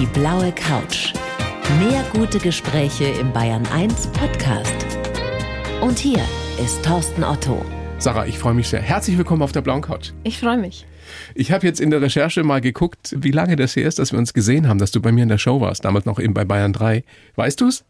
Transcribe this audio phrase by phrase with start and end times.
[0.00, 1.12] Die blaue Couch.
[1.78, 4.74] Mehr gute Gespräche im Bayern 1 Podcast.
[5.80, 6.18] Und hier
[6.60, 7.64] ist Thorsten Otto.
[7.98, 8.80] Sarah, ich freue mich sehr.
[8.80, 10.10] Herzlich willkommen auf der blauen Couch.
[10.24, 10.84] Ich freue mich.
[11.36, 14.18] Ich habe jetzt in der Recherche mal geguckt, wie lange das her ist, dass wir
[14.18, 16.44] uns gesehen haben, dass du bei mir in der Show warst, damals noch eben bei
[16.44, 17.04] Bayern 3.
[17.36, 17.84] Weißt du's?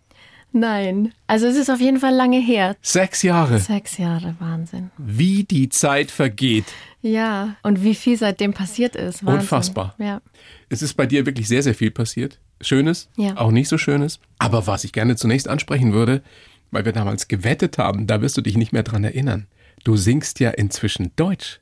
[0.57, 1.12] Nein.
[1.27, 2.77] Also es ist auf jeden Fall lange her.
[2.80, 3.59] Sechs Jahre.
[3.59, 4.91] Sechs Jahre, Wahnsinn.
[4.96, 6.66] Wie die Zeit vergeht.
[7.03, 9.25] Ja, und wie viel seitdem passiert ist.
[9.27, 9.40] Wahnsinn.
[9.40, 9.95] Unfassbar.
[9.98, 10.22] Ja.
[10.68, 12.39] Es ist bei dir wirklich sehr, sehr viel passiert.
[12.61, 13.36] Schönes, Ja.
[13.36, 14.21] auch nicht so Schönes.
[14.39, 16.22] Aber was ich gerne zunächst ansprechen würde,
[16.71, 19.48] weil wir damals gewettet haben, da wirst du dich nicht mehr dran erinnern.
[19.82, 21.59] Du singst ja inzwischen Deutsch.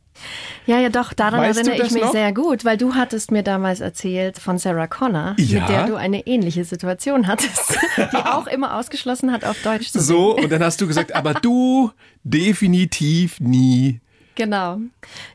[0.66, 2.12] Ja, ja, doch, daran Weißt erinnere ich mich noch?
[2.12, 5.60] sehr gut, weil du hattest mir damals erzählt von Sarah Connor, Ja.
[5.60, 10.00] mit der du eine ähnliche Situation hattest, die auch immer ausgeschlossen hat, auf Deutsch zu
[10.00, 10.18] singen.
[10.18, 11.90] So, und dann hast du gesagt, aber du
[12.24, 14.00] definitiv nie.
[14.34, 14.78] Genau.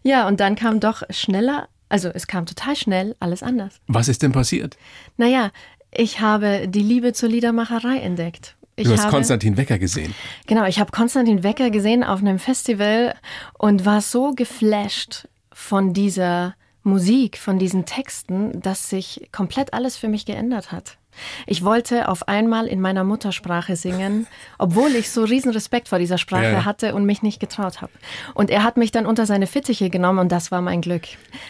[0.03, 3.79] Ja, und dann kam doch schneller, also es kam total schnell alles anders.
[3.87, 4.77] Was ist denn passiert?
[5.17, 5.51] Naja,
[5.91, 8.55] ich habe die Liebe zur Liedermacherei entdeckt.
[8.77, 10.13] Ich Du hast habe, Konstantin Wecker gesehen.
[10.45, 13.15] Genau, ich habe Konstantin Wecker gesehen auf einem Festival
[13.57, 16.53] und war so geflasht von dieser
[16.83, 20.97] Musik, von diesen Texten, dass sich komplett alles für mich geändert hat.
[21.45, 26.17] Ich wollte auf einmal in meiner Muttersprache singen, obwohl ich so riesen Respekt vor dieser
[26.17, 27.91] Sprache Ja, hatte und mich nicht getraut habe.
[28.33, 31.03] Und er hat mich dann unter seine Fittiche genommen und das war mein Glück.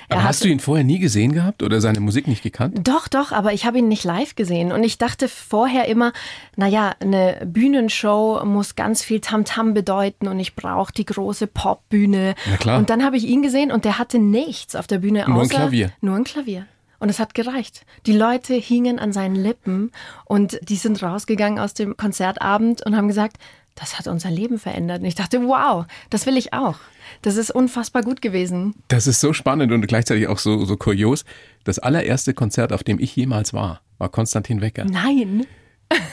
[0.09, 2.88] Er Aber hast du ihn vorher nie gesehen gehabt oder seine Musik nicht gekannt?
[2.88, 4.72] doch, doch, aber ich habe ihn nicht live gesehen.
[4.72, 6.14] Und ich dachte vorher immer,
[6.56, 12.36] naja, eine Bühnenshow muss ganz viel Tamtam bedeuten und ich brauche die große Popbühne.
[12.50, 12.78] Na klar.
[12.80, 15.42] Und dann habe ich ihn gesehen und der hatte nichts auf der Bühne Nur ein
[15.42, 15.92] außer Klavier.
[16.02, 16.66] Nur ein Klavier.
[17.00, 17.86] Und es hat gereicht.
[18.06, 19.92] Die Leute hingen an seinen Lippen
[20.26, 23.38] und die sind rausgegangen aus dem Konzertabend und haben gesagt,
[23.76, 25.02] das hat unser Leben verändert.
[25.02, 26.78] Und ich dachte, wow, das will ich auch.
[27.22, 28.73] Das ist unfassbar gut gewesen.
[28.88, 31.25] Das ist so spannend und gleichzeitig auch so, so kurios.
[31.64, 34.86] Das allererste Konzert, auf dem ich jemals war, war Konstantin Wecker.
[34.86, 35.45] Nein.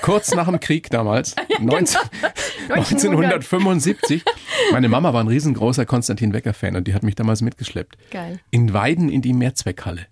[0.03, 2.33] Kurz nach dem Krieg damals, 19, 1900.
[2.69, 4.25] 1975.
[4.73, 7.97] Meine Mama war ein riesengroßer Konstantin Wecker-Fan und die hat mich damals mitgeschleppt.
[8.11, 8.41] Geil.
[8.51, 10.07] In Weiden in die Mehrzweckhalle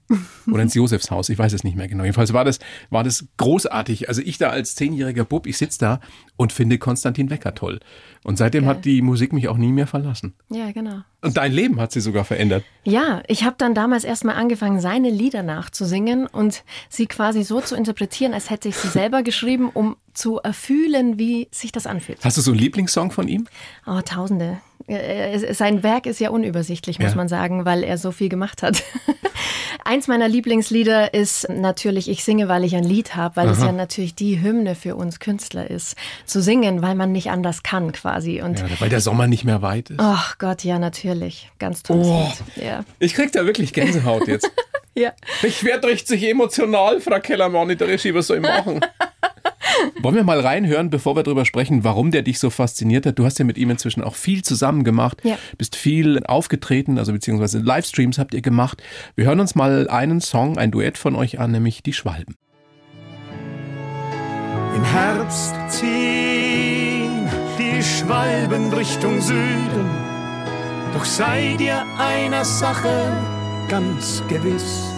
[0.51, 2.05] oder ins Josefshaus, ich weiß es nicht mehr genau.
[2.05, 2.59] Jedenfalls war das,
[2.91, 4.09] war das großartig.
[4.09, 6.01] Also ich da als zehnjähriger Bub, ich sitze da
[6.37, 7.81] und finde Konstantin Wecker toll.
[8.25, 8.77] Und seitdem Geil.
[8.77, 10.35] hat die Musik mich auch nie mehr verlassen.
[10.49, 11.03] Ja, genau.
[11.23, 12.65] Und dein Leben hat sie sogar verändert.
[12.85, 17.77] Ja, ich habe dann damals erstmal angefangen, seine Lieder nachzusingen und sie quasi so zu
[17.77, 22.19] interpretieren, als hätte ich sie selber geschrieben, um zu erfühlen, wie sich das anfühlt.
[22.25, 23.47] Hast du so einen Lieblingssong von ihm?
[23.87, 24.59] Oh, Tausende.
[24.89, 27.17] Äh, es- Sein Werk ist ja unübersichtlich, muss Ja.
[27.17, 28.83] man sagen, weil er so viel gemacht hat.
[29.85, 33.73] Eins meiner Lieblingslieder ist natürlich Ich singe, weil ich ein Lied habe, weil es ja
[33.73, 35.97] natürlich die Hymne für uns Künstler ist.
[36.25, 38.41] Zu singen, weil man nicht anders kann quasi.
[38.43, 39.99] Und Ja, weil der Sommer nicht mehr weit ist.
[40.01, 41.51] ach Gott, ja, natürlich.
[41.59, 42.33] Ganz tolles Oh.
[42.61, 42.85] Ja.
[43.01, 44.51] Ich krieg da wirklich Gänsehaut jetzt.
[44.95, 45.13] ja.
[45.43, 48.81] Ich werde richtig emotional, Frau Kellermann, der Regie, was soll ich machen?
[50.01, 53.19] Wollen wir mal reinhören, bevor wir darüber sprechen, warum der dich so fasziniert hat?
[53.19, 55.39] Du hast ja mit ihm inzwischen auch viel zusammen gemacht, Ja.
[55.59, 58.83] bist viel aufgetreten, also beziehungsweise Livestreams habt ihr gemacht.
[59.15, 62.37] Wir hören uns mal einen Song, ein Duett von euch an, nämlich Die Schwalben.
[64.75, 67.29] Im Herbst ziehen
[67.59, 69.91] die Schwalben Richtung Süden.
[70.95, 72.89] Doch sei dir einer Sache
[73.69, 74.89] ganz gewiss.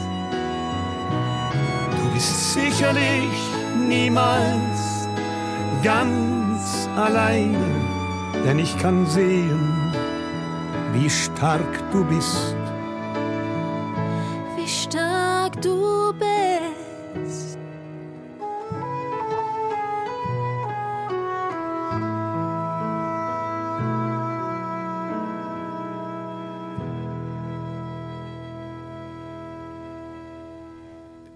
[1.90, 3.28] Du bist sicherlich
[3.74, 5.08] niemals
[5.82, 7.58] ganz alleine,
[8.44, 9.92] denn ich kann sehen,
[10.92, 12.56] wie stark du bist.
[14.64, 17.58] wie stark du bist.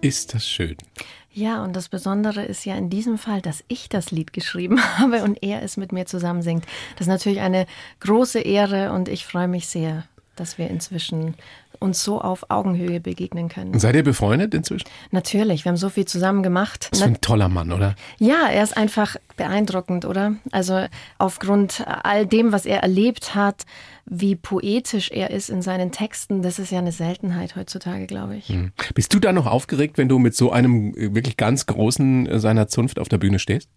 [0.00, 0.76] Ist das schön.
[1.38, 5.22] Ja, und das Besondere ist ja in diesem Fall, dass ich das Lied geschrieben habe
[5.22, 6.65] und er es mit mir zusammen singt.
[6.97, 7.66] Das ist natürlich eine
[8.00, 10.03] große Ehre und ich freue mich sehr,
[10.34, 11.34] dass wir inzwischen
[11.78, 13.78] uns so auf Augenhöhe begegnen können.
[13.78, 14.88] Seid ihr befreundet inzwischen?
[15.12, 16.88] Natürlich, wir haben so viel zusammen gemacht.
[16.90, 17.94] Das ist ein toller Mann, oder?
[18.19, 20.35] Ja, er ist einfach beeindruckend, oder?
[20.52, 20.85] Also
[21.17, 23.64] aufgrund all dem, was er erlebt hat,
[24.05, 28.56] wie poetisch er ist in seinen Texten, das ist ja eine Seltenheit heutzutage, glaube ich.
[28.94, 32.38] Bist du da noch aufgeregt, wenn du mit so einem äh, wirklich ganz großen äh,
[32.38, 33.69] seiner Zunft auf der Bühne stehst?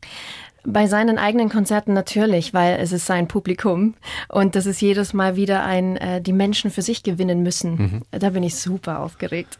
[0.63, 3.95] Bei seinen eigenen Konzerten natürlich, weil es ist sein Publikum
[4.29, 8.03] und das ist jedes Mal wieder ein, äh, die Menschen für sich gewinnen müssen.
[8.11, 9.57] Da bin ich super aufgeregt.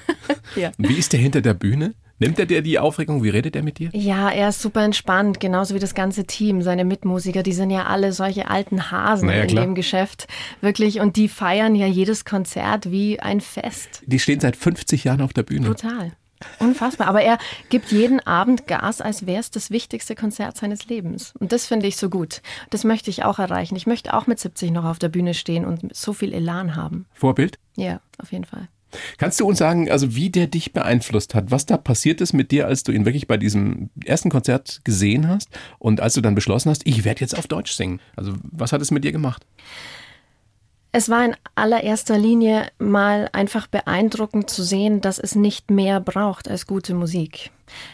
[0.56, 0.70] ja.
[0.76, 1.94] Wie ist der hinter der Bühne?
[2.18, 3.22] Nimmt er dir die Aufregung?
[3.24, 3.90] Wie redet er mit dir?
[3.92, 7.86] Ja, er ist super entspannt, genauso wie das ganze Team, seine Mitmusiker, die sind ja
[7.86, 9.64] alle solche alten Hasen Na ja, in klar.
[9.64, 10.28] dem Geschäft.
[10.60, 14.02] Wirklich, und die feiern ja jedes Konzert wie ein Fest.
[14.06, 15.66] Die stehen seit 50 Jahren auf der Bühne.
[15.66, 16.12] Brutal.
[16.58, 17.08] Unfassbar.
[17.08, 17.38] Aber er
[17.68, 21.32] gibt jeden Abend Gas, als wäre es das wichtigste Konzert seines Lebens.
[21.38, 22.42] Und das finde ich so gut.
[22.70, 23.76] Das möchte ich auch erreichen.
[23.76, 27.06] Ich möchte auch mit 70 noch auf der Bühne stehen und so viel Elan haben.
[27.12, 27.58] Vorbild?
[27.76, 28.68] Ja, auf jeden Fall.
[29.18, 32.50] Kannst du uns sagen, also wie der dich beeinflusst hat, was da passiert ist mit
[32.50, 35.48] dir, als du ihn wirklich bei diesem ersten Konzert gesehen hast
[35.78, 38.00] und als du dann beschlossen hast, ich werde jetzt auf Deutsch singen?
[38.16, 39.46] Also was hat es mit dir gemacht?
[40.96, 46.48] Es war in allererster Linie mal einfach beeindruckend zu sehen, dass es nicht mehr braucht
[46.48, 47.50] als gute Musik.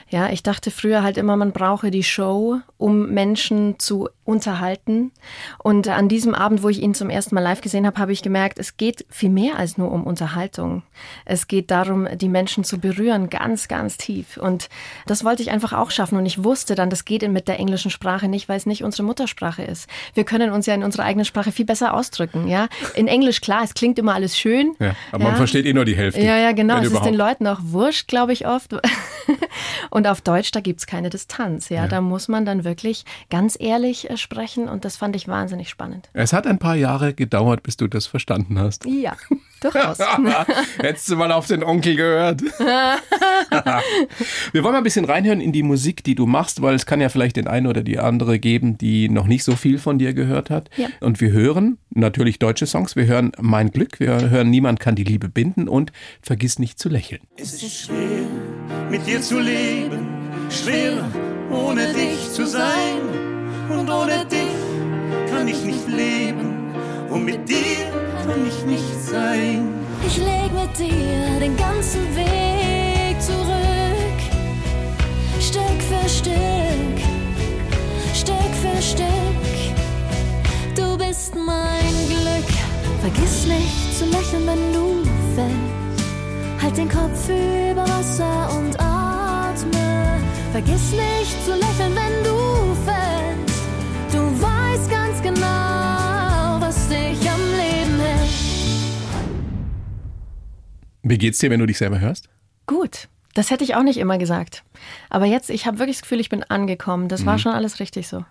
[0.09, 5.13] Ja, ich dachte früher halt immer, man brauche die Show, um Menschen zu unterhalten.
[5.59, 8.23] Und an diesem Abend, wo ich ihn zum ersten Mal live gesehen habe, habe ich
[8.23, 10.83] gemerkt, es geht viel mehr als nur um Unterhaltung.
[11.25, 14.37] Es geht darum, die Menschen zu berühren, ganz, ganz tief.
[14.37, 14.69] Und
[15.07, 16.19] das wollte ich einfach auch schaffen.
[16.19, 19.03] Und ich wusste dann, das geht mit der englischen Sprache nicht, weil es nicht unsere
[19.03, 19.89] Muttersprache ist.
[20.15, 22.49] Wir können uns ja in unserer eigenen Sprache viel besser ausdrücken.
[22.49, 24.75] Ja, in Englisch klar, es klingt immer alles schön.
[24.79, 25.29] Ja, aber ja.
[25.31, 26.21] man versteht eh nur die Hälfte.
[26.21, 26.77] Ja, ja, genau.
[26.77, 27.41] Es wenn ist den überhaupt.
[27.41, 28.73] Leuten auch wurscht, glaube ich, oft.
[29.91, 31.69] Und auf Deutsch, da gibt's keine Distanz.
[31.69, 31.83] Ja?
[31.83, 31.89] Ja.
[31.89, 34.69] da muss man dann wirklich ganz ehrlich äh, sprechen.
[34.69, 36.09] Und das fand ich wahnsinnig spannend.
[36.13, 38.85] Es hat ein paar Jahre gedauert, bis du das verstanden hast.
[38.85, 39.17] Ja,
[39.61, 39.99] durchaus.
[40.79, 42.43] Hättest du mal auf den Onkel gehört.
[44.53, 47.01] Wir wollen mal ein bisschen reinhören in die Musik, die du machst, weil es kann
[47.01, 50.15] ja vielleicht den einen oder die andere geben, die noch nicht so viel von dir
[50.15, 50.71] gehört hat.
[50.77, 50.89] Ja.
[51.01, 52.97] Und wir hören natürlich deutsche Songs.
[52.97, 55.93] Wir hören Mein Glück, wir hören Niemand kann die Liebe binden und
[56.23, 57.21] Vergiss nicht zu lächeln.
[57.37, 58.27] Es ist schwer,
[58.91, 60.09] mit dir zu leben,
[60.51, 61.09] schwer,
[61.51, 63.01] ohne dich zu sein.
[63.69, 66.61] Und ohne dich kann ich nicht leben,
[67.11, 69.69] und mit dir kann ich nicht sein.
[70.07, 74.21] Ich leg mit dir den ganzen Weg zurück.
[75.41, 76.97] Stück für Stück,
[78.15, 79.41] Stück für Stück.
[80.75, 82.51] Du bist mein Glück.
[83.01, 86.63] Vergiss nicht zu lächeln, wenn du fällst.
[86.63, 90.21] Halt den Kopf über Wasser und atme.
[90.53, 92.40] Vergiss nicht zu lächeln, wenn du
[101.11, 102.29] Wie geht's dir, wenn du dich selber hörst?
[102.67, 103.09] Gut.
[103.35, 104.63] Das hätte ich auch nicht immer gesagt.
[105.09, 107.09] Aber jetzt, ich habe wirklich das Gefühl, ich bin angekommen.
[107.09, 108.25] Das war schon alles richtig so.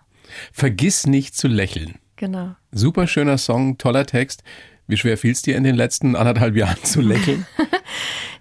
[0.50, 1.96] Vergiss nicht zu lächeln.
[2.16, 2.54] Genau.
[2.72, 4.42] Super schöner Song, toller Text.
[4.86, 7.46] Wie schwer fiel es dir in den letzten anderthalb Jahren zu lächeln?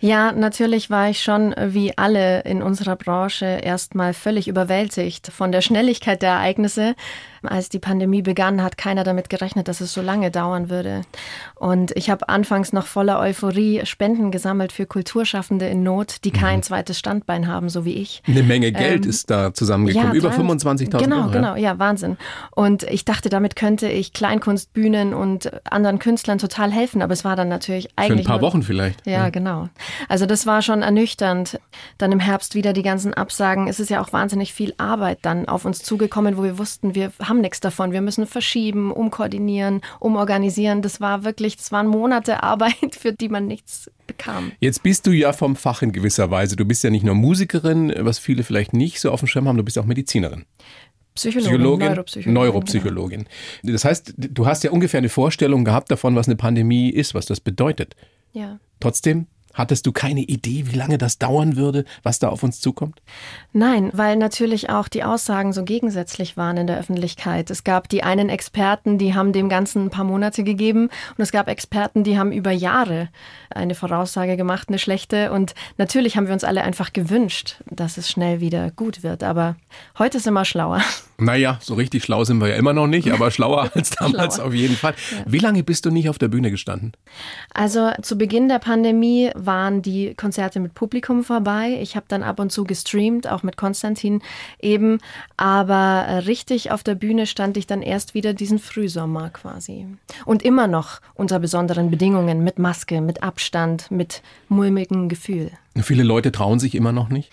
[0.02, 5.60] Ja, natürlich war ich schon wie alle in unserer Branche erstmal völlig überwältigt von der
[5.60, 6.96] Schnelligkeit der Ereignisse.
[7.44, 11.02] Als die Pandemie begann, hat keiner damit gerechnet, dass es so lange dauern würde.
[11.56, 16.64] Und ich habe anfangs noch voller Euphorie Spenden gesammelt für Kulturschaffende in Not, die kein
[16.64, 18.22] zweites Standbein haben, so wie ich.
[18.28, 20.14] Eine Menge Geld Ähm, ist da zusammengekommen.
[20.16, 21.28] Über 300 25.000 Genau, Euro.
[21.28, 21.32] ja.
[21.34, 22.18] genau, ja, Wahnsinn.
[22.52, 27.36] Und ich dachte, damit könnte ich Kleinkunstbühnen und anderen Künstlern total helfen, aber es war
[27.36, 29.06] dann natürlich Für ein eigentlich paar nur, Wochen vielleicht.
[29.06, 29.70] ja, genau.
[30.08, 31.60] Also das war schon ernüchternd.
[31.98, 33.68] Dann im Herbst wieder die ganzen Absagen.
[33.68, 37.12] Es ist ja auch wahnsinnig viel Arbeit dann auf uns zugekommen, wo wir wussten, wir
[37.30, 37.92] haben nichts davon.
[37.92, 40.82] Wir müssen verschieben, umkoordinieren, umorganisieren.
[40.82, 44.52] Das war wirklich, das waren Monate Arbeit, für die man nichts bekam.
[44.60, 46.56] Jetzt bist du ja vom Fach in gewisser Weise.
[46.56, 49.58] Du bist ja nicht nur Musikerin, was viele vielleicht nicht so auf dem Schirm haben,
[49.58, 50.46] du bist auch Medizinerin.
[51.16, 52.34] Psychologin, Psychologin, Neuropsychologin.
[52.34, 53.26] Neuropsychologin.
[53.64, 57.26] Das heißt, du hast ja ungefähr eine Vorstellung gehabt davon, was eine Pandemie ist, was
[57.26, 57.96] das bedeutet.
[58.32, 58.60] Ja.
[58.80, 63.02] Trotzdem hattest du keine Idee, wie lange das dauern würde, was da auf uns zukommt?
[63.54, 67.50] Nein, weil natürlich auch die Aussagen so gegensätzlich waren in der Öffentlichkeit.
[67.50, 71.32] Es gab die einen Experten, die haben dem Ganzen ein paar Monate gegeben und es
[71.32, 73.10] gab Experten, die haben über Jahre
[73.50, 75.32] eine Voraussage gemacht, eine schlechte.
[75.32, 79.24] Und natürlich haben wir uns alle einfach gewünscht, dass es schnell wieder gut wird.
[79.24, 79.56] Aber
[79.98, 80.82] heute sind wir schlauer.
[81.18, 84.48] Naja, so richtig schlau sind wir ja immer noch nicht, aber schlauer als damals Schlauer.
[84.48, 84.94] auf jeden Fall.
[85.26, 86.94] Wie lange bist du nicht auf der Bühne gestanden?
[87.54, 91.78] Also zu Beginn der Pandemie waren die Konzerte mit Publikum vorbei.
[91.82, 94.22] Ich habe dann ab und zu gestreamt, auch mit Konstantin
[94.62, 95.00] eben.
[95.38, 99.88] Aber äh, richtig auf der Bühne stand ich dann erst wieder diesen Frühsommer quasi.
[100.26, 105.52] Und immer noch unter besonderen Bedingungen, mit Maske, mit Abstand, mit mulmigem Gefühl.
[105.82, 107.32] Viele Leute trauen sich immer noch nicht.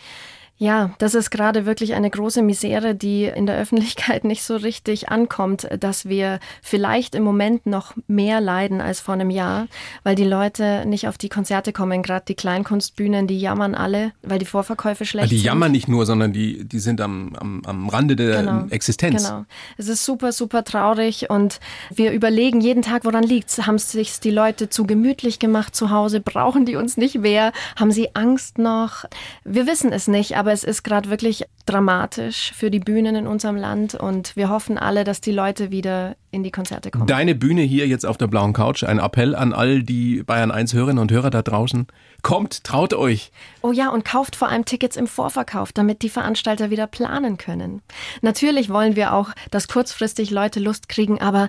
[0.58, 5.10] Ja, das ist gerade wirklich eine große Misere, die in der Öffentlichkeit nicht so richtig
[5.10, 9.66] ankommt, dass wir vielleicht im Moment noch mehr leiden als vor einem Jahr,
[10.02, 12.02] weil die Leute nicht auf die Konzerte kommen.
[12.02, 15.44] Gerade die Kleinkunstbühnen, die jammern alle, weil die Vorverkäufe schlecht Die sind.
[15.44, 18.64] jammern nicht nur, sondern die, die sind am, am, am Rande der Genau.
[18.70, 19.24] Existenz.
[19.28, 19.44] Genau.
[19.76, 21.60] Es ist super, super traurig und
[21.94, 23.66] wir überlegen jeden Tag, woran liegt's.
[23.66, 26.20] Haben sich die Leute zu gemütlich gemacht zu Hause?
[26.20, 27.52] Brauchen die uns nicht mehr?
[27.78, 29.04] Haben sie Angst noch?
[29.44, 33.26] Wir wissen es nicht, aber Aber es ist gerade wirklich dramatisch für die Bühnen in
[33.26, 37.08] unserem Land und wir hoffen alle, dass die Leute wieder in die Konzerte kommen.
[37.08, 40.72] Deine Bühne hier jetzt auf der blauen Couch, ein Appell an all die Bayern 1
[40.72, 41.88] Hörerinnen und Hörer da draußen.
[42.22, 43.32] Kommt, traut euch.
[43.62, 47.82] Oh ja, und kauft vor allem Tickets im Vorverkauf, damit die Veranstalter wieder planen können.
[48.22, 51.48] Natürlich wollen wir auch, dass kurzfristig Leute Lust kriegen, aber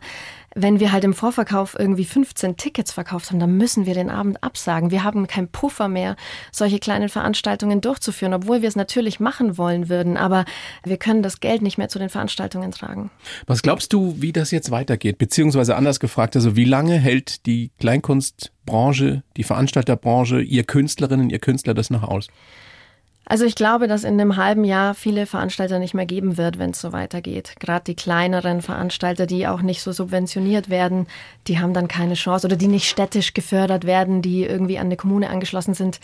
[0.56, 4.44] wenn wir halt im Vorverkauf irgendwie 15 Tickets verkauft haben, dann müssen wir den Abend
[4.44, 4.92] absagen.
[4.92, 6.16] Wir haben keinen Puffer mehr,
[6.51, 10.46] solche kleinen Veranstaltungen durchzuführen, obwohl wir es natürlich machen wollen würden, aber
[10.84, 13.12] wir können das Geld nicht mehr zu den Veranstaltungen tragen.
[13.46, 15.18] Was glaubst du, wie das jetzt weitergeht?
[15.18, 21.74] Beziehungsweise anders gefragt, also wie lange hält die Kleinkunstbranche, die Veranstalterbranche, ihr Künstlerinnen, ihr Künstler
[21.74, 22.27] das noch aus?
[23.29, 26.72] Also ich glaube, dass in einem halben Jahr viele Veranstalter nicht mehr geben wird, wenn
[26.72, 27.55] es so weitergeht.
[27.60, 31.07] Gerade die kleineren Veranstalter, die auch nicht so subventioniert werden,
[31.48, 34.96] die haben dann keine Chance oder die nicht städtisch gefördert werden, die irgendwie an eine
[34.96, 36.00] Kommune angeschlossen sind,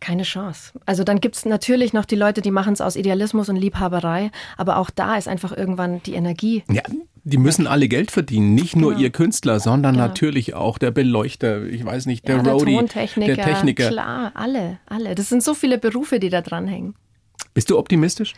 [0.00, 0.72] keine Chance.
[0.84, 4.30] Also dann gibt es natürlich noch die Leute, die machen es aus Idealismus und Liebhaberei,
[4.58, 6.62] aber auch da ist einfach irgendwann die Energie.
[6.70, 6.82] Ja,
[7.28, 9.02] die müssen alle Geld verdienen, nicht nur Genau.
[9.02, 10.06] ihr Künstler, sondern Genau.
[10.06, 13.88] natürlich auch der Beleuchter, ich weiß nicht, der ja, Roadie, der Tontechniker, der Techniker.
[13.88, 15.16] klar, alle, alle.
[15.16, 16.94] Das sind so viele Berufe, die da dranhängen.
[17.52, 18.34] Bist du optimistisch?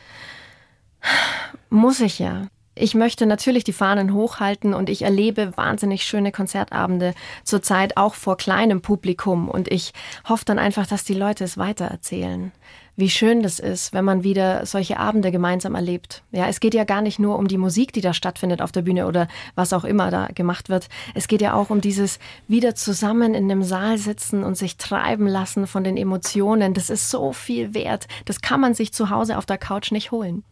[1.68, 2.46] Muss ich ja.
[2.74, 7.12] Ich möchte natürlich die Fahnen hochhalten und ich erlebe wahnsinnig schöne Konzertabende
[7.44, 9.92] zurzeit auch vor kleinem Publikum und ich
[10.26, 12.52] hoffe dann einfach, dass die Leute es weitererzählen.
[12.98, 16.24] Wie schön das ist, wenn man wieder solche Abende gemeinsam erlebt.
[16.32, 18.82] Ja, es geht ja gar nicht nur um die Musik, die da stattfindet auf der
[18.82, 20.88] Bühne oder was auch immer da gemacht wird.
[21.14, 25.28] Es geht ja auch um dieses wieder zusammen in einem Saal sitzen und sich treiben
[25.28, 26.74] lassen von den Emotionen.
[26.74, 28.08] Das ist so viel wert.
[28.24, 30.42] Das kann man sich zu Hause auf der Couch nicht holen.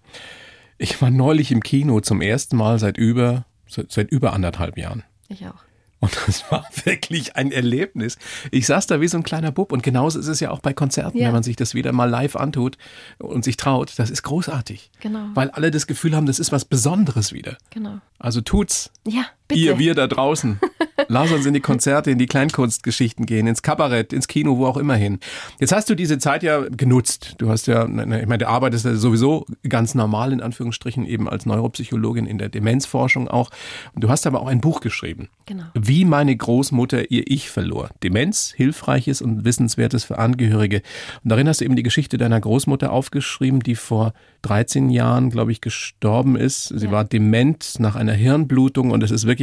[0.79, 5.03] Ich war neulich im Kino zum ersten Mal seit über, seit über anderthalb Jahren.
[5.29, 5.66] Ich auch.
[6.01, 8.19] Und das war wirklich ein Erlebnis.
[8.51, 10.73] Ich saß da wie so ein kleiner Bub und genauso ist es ja auch bei
[10.75, 11.27] Konzerten, Ja.
[11.27, 12.77] wenn man sich das wieder mal live antut
[13.19, 13.95] und sich traut.
[13.97, 14.91] Das ist großartig.
[15.01, 15.27] Genau.
[15.35, 17.57] Weil alle das Gefühl haben, das ist was Besonderes wieder.
[17.71, 17.99] Genau.
[18.19, 18.91] Also tut's.
[19.07, 19.61] Ja, bitte.
[19.61, 20.61] Ihr, wir da draußen.
[21.09, 24.77] Lass uns in die Konzerte, in die Kleinkunstgeschichten gehen, ins Kabarett, ins Kino, wo auch
[24.77, 25.19] immer hin.
[25.61, 27.35] Jetzt hast du diese Zeit ja genutzt.
[27.39, 31.29] Du hast ja, ne, ich meine, du arbeitest ja sowieso ganz normal in Anführungsstrichen eben
[31.29, 33.51] als Neuropsychologin in der Demenzforschung auch.
[33.95, 35.29] Und du hast aber auch ein Buch geschrieben.
[35.45, 35.65] Genau.
[35.75, 37.91] Wie meine Großmutter ihr Ich verlor.
[38.03, 40.83] Demenz, Hilfreiches und Wissenswertes für Angehörige.
[41.23, 44.13] Und darin hast du eben die Geschichte deiner Großmutter aufgeschrieben, die vor
[44.43, 46.69] 13 Jahren, glaube ich, gestorben ist.
[46.69, 46.93] Sie Ja.
[46.93, 49.36] war dement nach einer Hirnblutung und es ist wirklich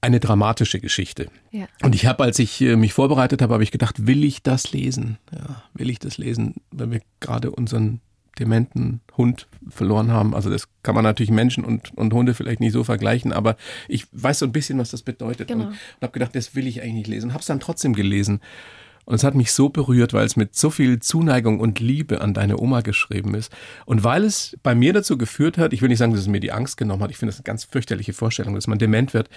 [0.00, 1.28] eine dramatische Geschichte.
[1.50, 1.66] Ja.
[1.82, 4.72] Und ich habe, als ich äh, mich vorbereitet habe, habe ich gedacht, will ich das
[4.72, 5.18] lesen?
[5.32, 8.00] Ja, will ich das lesen, weil wir gerade unseren
[8.38, 10.34] dementen Hund verloren haben.
[10.34, 14.06] Also das kann man natürlich Menschen und, und Hunde vielleicht nicht so vergleichen, aber ich
[14.12, 15.48] weiß so ein bisschen, was das bedeutet.
[15.48, 15.64] Genau.
[15.64, 17.32] Und, und habe gedacht, das will ich eigentlich nicht lesen.
[17.32, 18.40] Habe es dann trotzdem gelesen.
[19.10, 22.32] Und es hat mich so berührt, weil es mit so viel Zuneigung und Liebe an
[22.32, 23.52] deine Oma geschrieben ist.
[23.84, 26.38] Und weil es bei mir dazu geführt hat, ich will nicht sagen, dass es mir
[26.38, 29.28] die Angst genommen hat, ich finde das eine ganz fürchterliche Vorstellung, dass man dement wird,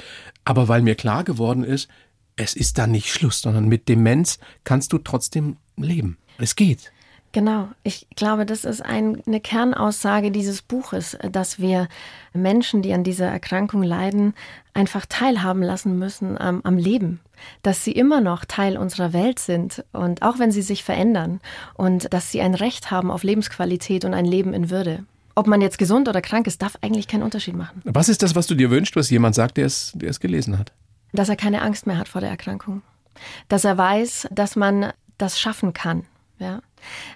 [0.45, 1.89] aber weil mir klar geworden ist,
[2.35, 6.19] es ist da nicht Schluss, sondern mit Demenz kannst du trotzdem leben.
[6.37, 6.91] Es geht.
[7.33, 7.67] Genau.
[7.83, 11.89] Ich glaube, das ist ein, eine Kernaussage dieses Buches, dass wir
[12.33, 14.33] Menschen, die an dieser Erkrankung leiden,
[14.73, 17.19] einfach teilhaben lassen müssen am, am Leben.
[17.61, 21.41] Dass sie immer noch Teil unserer Welt sind und auch wenn sie sich verändern
[21.73, 25.03] und dass sie ein Recht haben auf Lebensqualität und ein Leben in Würde.
[25.35, 27.81] Ob man jetzt gesund oder krank ist, darf eigentlich keinen Unterschied machen.
[27.83, 30.57] Was ist das, was du dir wünschst, was jemand sagt, der es, der es gelesen
[30.57, 30.71] hat?
[31.13, 32.81] dass er keine Angst mehr hat vor der Erkrankung.
[33.47, 36.05] Dass er weiß, dass man das schaffen kann.
[36.39, 36.61] Ja.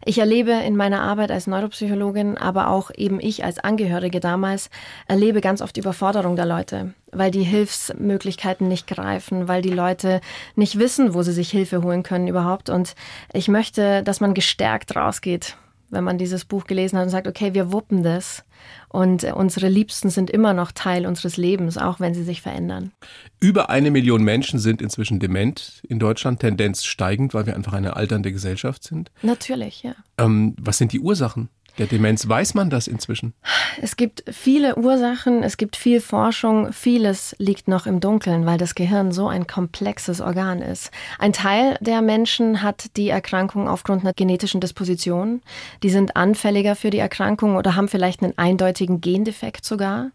[0.06, 4.70] Ich erlebe in meiner Arbeit als Neuropsychologin, aber auch eben ich als Angehörige damals,
[5.08, 10.22] erlebe ganz oft Überforderung der Leute, weil die Hilfsmöglichkeiten nicht greifen, weil die Leute
[10.56, 12.70] nicht wissen, wo sie sich Hilfe holen können überhaupt.
[12.70, 12.96] Und
[13.34, 15.58] ich möchte, dass man gestärkt rausgeht,
[15.90, 18.44] wenn man dieses Buch gelesen hat und sagt, okay, wir wuppen das.
[18.90, 22.92] Und äh, unsere Liebsten sind immer noch Teil unseres Lebens, auch wenn sie sich verändern.
[23.40, 27.96] Über eine Million Menschen sind inzwischen dement in Deutschland, Tendenz steigend, weil wir einfach eine
[27.96, 29.12] alternde Gesellschaft sind.
[29.22, 29.96] Natürlich, ja.
[30.18, 32.28] Ähm, was sind die Ursachen der Demenz?
[32.28, 33.34] Weiß man das inzwischen?
[33.82, 38.76] Es gibt viele Ursachen, es gibt viel Forschung, vieles liegt noch im Dunkeln, weil das
[38.76, 40.92] Gehirn so ein komplexes Organ ist.
[41.20, 45.42] Ein Teil der Menschen hat die Erkrankung aufgrund einer genetischen Disposition.
[45.84, 50.12] Die sind anfälliger für die Erkrankung oder haben vielleicht einen eindeutigen Gendefekt sogar.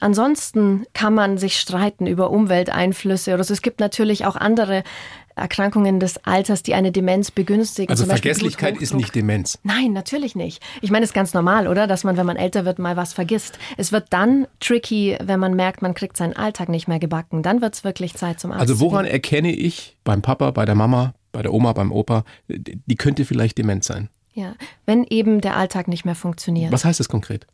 [0.00, 3.54] Ansonsten kann man sich streiten über Umwelteinflüsse oder so.
[3.54, 4.82] Es gibt natürlich auch andere
[5.38, 7.90] Erkrankungen des Alters, die eine Demenz begünstigen.
[7.90, 9.58] Also Vergesslichkeit ist nicht Demenz.
[9.62, 10.62] Nein, natürlich nicht.
[10.80, 11.86] Ich meine, es ist ganz normal, oder?
[11.86, 13.58] Dass man, wenn man älter wird, mal was vergisst.
[13.76, 17.42] Es wird dann tricky, wenn man merkt, man kriegt seinen Alltag nicht mehr gebacken.
[17.42, 18.60] Dann wird es wirklich Zeit zum Arzt.
[18.60, 22.96] Also woran erkenne ich beim Papa, bei der Mama, bei der Oma, beim Opa, die
[22.96, 24.08] könnte vielleicht dement sein?
[24.38, 24.54] Ja,
[24.86, 26.70] wenn eben der Alltag nicht mehr funktioniert.
[26.70, 27.44] Was heißt das konkret?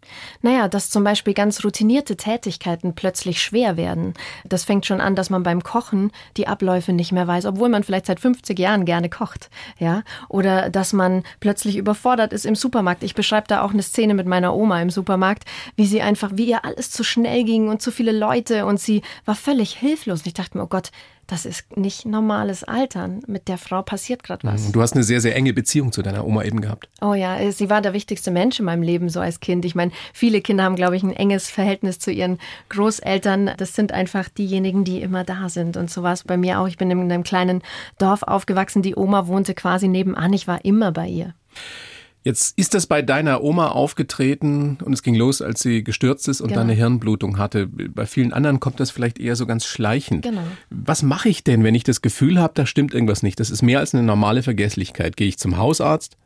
[0.42, 4.12] Naja, dass zum Beispiel ganz routinierte Tätigkeiten plötzlich schwer werden.
[4.44, 7.84] Das fängt schon an, dass man beim Kochen die Abläufe nicht mehr weiß, obwohl man
[7.84, 9.48] vielleicht seit 50 Jahren gerne kocht.
[9.78, 10.02] Ja?
[10.28, 13.02] Oder dass man plötzlich überfordert ist im Supermarkt.
[13.02, 15.44] Ich beschreibe da auch eine Szene mit meiner Oma im Supermarkt,
[15.76, 19.00] wie sie einfach, wie ihr alles zu schnell ging und zu viele Leute und sie
[19.24, 20.20] war völlig hilflos.
[20.20, 20.90] Und ich dachte mir, oh Gott,
[21.26, 23.22] das ist nicht normales Altern.
[23.26, 24.70] Mit der Frau passiert gerade was.
[24.72, 26.88] Du hast eine sehr, sehr enge Beziehung zu deiner Oma eben gehabt.
[27.00, 29.64] Oh ja, sie war der wichtigste Mensch in meinem Leben so als Kind.
[29.64, 32.38] Ich meine, viele Kinder haben, glaube ich, ein enges Verhältnis zu ihren
[32.68, 33.52] Großeltern.
[33.56, 35.76] Das sind einfach diejenigen, die immer da sind.
[35.76, 36.68] Und so war es bei mir auch.
[36.68, 37.62] Ich bin in einem kleinen
[37.98, 38.82] Dorf aufgewachsen.
[38.82, 40.32] Die Oma wohnte quasi nebenan.
[40.32, 41.34] Ich war immer bei ihr.
[42.24, 46.40] Jetzt ist das bei deiner Oma aufgetreten und es ging los, als sie gestürzt ist
[46.40, 46.60] und Genau.
[46.60, 47.66] dann eine Hirnblutung hatte.
[47.66, 50.22] Bei vielen anderen kommt das vielleicht eher so ganz schleichend.
[50.22, 50.40] Genau.
[50.70, 53.38] Was mache ich denn, wenn ich das Gefühl habe, da stimmt irgendwas nicht?
[53.40, 55.18] Das ist mehr als eine normale Vergesslichkeit.
[55.18, 56.16] Gehe ich zum Hausarzt?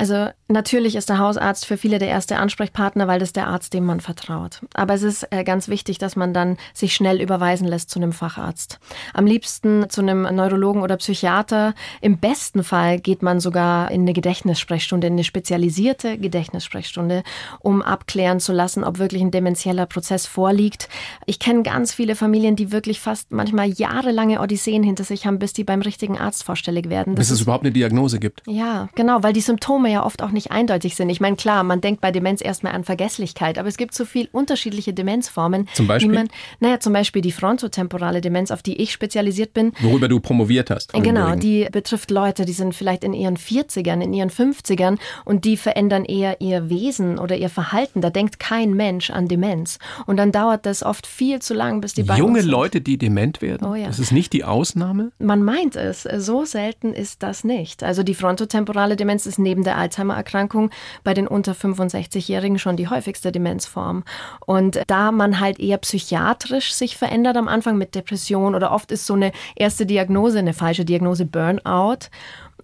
[0.00, 3.84] Also natürlich ist der Hausarzt für viele der erste Ansprechpartner, weil das der Arzt, dem
[3.84, 4.62] man vertraut.
[4.72, 8.14] Aber es ist äh, ganz wichtig, dass man dann sich schnell überweisen lässt zu einem
[8.14, 8.80] Facharzt.
[9.12, 11.74] Am liebsten zu einem Neurologen oder Psychiater.
[12.00, 17.22] Im besten Fall geht man sogar in eine Gedächtnissprechstunde, in eine spezialisierte Gedächtnissprechstunde,
[17.58, 20.88] um abklären zu lassen, ob wirklich ein demenzieller Prozess vorliegt.
[21.26, 25.52] Ich kenne ganz viele Familien, die wirklich fast manchmal jahrelange Odysseen hinter sich haben, bis
[25.52, 27.16] die beim richtigen Arzt vorstellig werden.
[27.16, 28.42] Das Bis es überhaupt eine Diagnose gibt.
[28.46, 31.10] ja, genau, weil die Symptome ja oft auch nicht eindeutig sind.
[31.10, 34.28] Ich meine, klar, man denkt bei Demenz erstmal an Vergesslichkeit, aber es gibt so viel
[34.32, 35.68] unterschiedliche Demenzformen.
[35.74, 36.12] Zum Beispiel?
[36.12, 36.28] Man,
[36.60, 39.72] naja, zum Beispiel die frontotemporale Demenz, auf die ich spezialisiert bin.
[39.80, 40.92] Worüber du promoviert hast.
[40.92, 45.56] Genau, die betrifft Leute, die sind vielleicht in ihren 40ern, in ihren 50ern und die
[45.56, 48.00] verändern eher ihr Wesen oder ihr Verhalten.
[48.00, 49.78] Da denkt kein Mensch an Demenz.
[50.06, 52.42] Und dann dauert das oft viel zu lang, bis die bei Junge.
[52.42, 53.66] Leute, die dement werden.
[53.66, 53.86] Oh ja.
[53.86, 55.12] Das ist nicht die Ausnahme.
[55.18, 57.82] Man meint es, so selten ist das nicht.
[57.82, 60.70] Also die frontotemporale Demenz ist neben der Alzheimer-Erkrankung
[61.04, 64.04] bei den unter 65-Jährigen schon die häufigste Demenzform.
[64.46, 69.06] Und da man halt eher psychiatrisch sich verändert am Anfang mit Depression oder oft ist
[69.06, 72.08] so eine erste Diagnose, eine falsche Diagnose Burnout.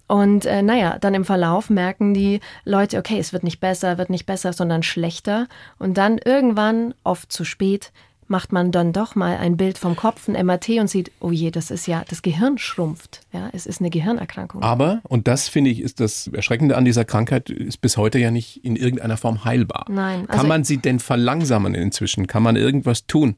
[0.07, 4.09] Und äh, naja, dann im Verlauf merken die Leute, okay, es wird nicht besser, wird
[4.09, 5.47] nicht besser, sondern schlechter.
[5.79, 7.91] Und dann irgendwann, oft zu spät,
[8.27, 11.51] macht man dann doch mal ein Bild vom Kopf, ein MRT und sieht, oh je,
[11.51, 13.21] das ist ja, das Gehirn schrumpft.
[13.31, 14.61] Ja, es ist eine Gehirnerkrankung.
[14.61, 18.31] Aber, und das finde ich, ist das Erschreckende an dieser Krankheit, ist bis heute ja
[18.31, 19.85] nicht in irgendeiner Form heilbar.
[19.89, 22.27] Nein, Kann also- man sie denn verlangsamen inzwischen?
[22.27, 23.35] Kann man irgendwas tun?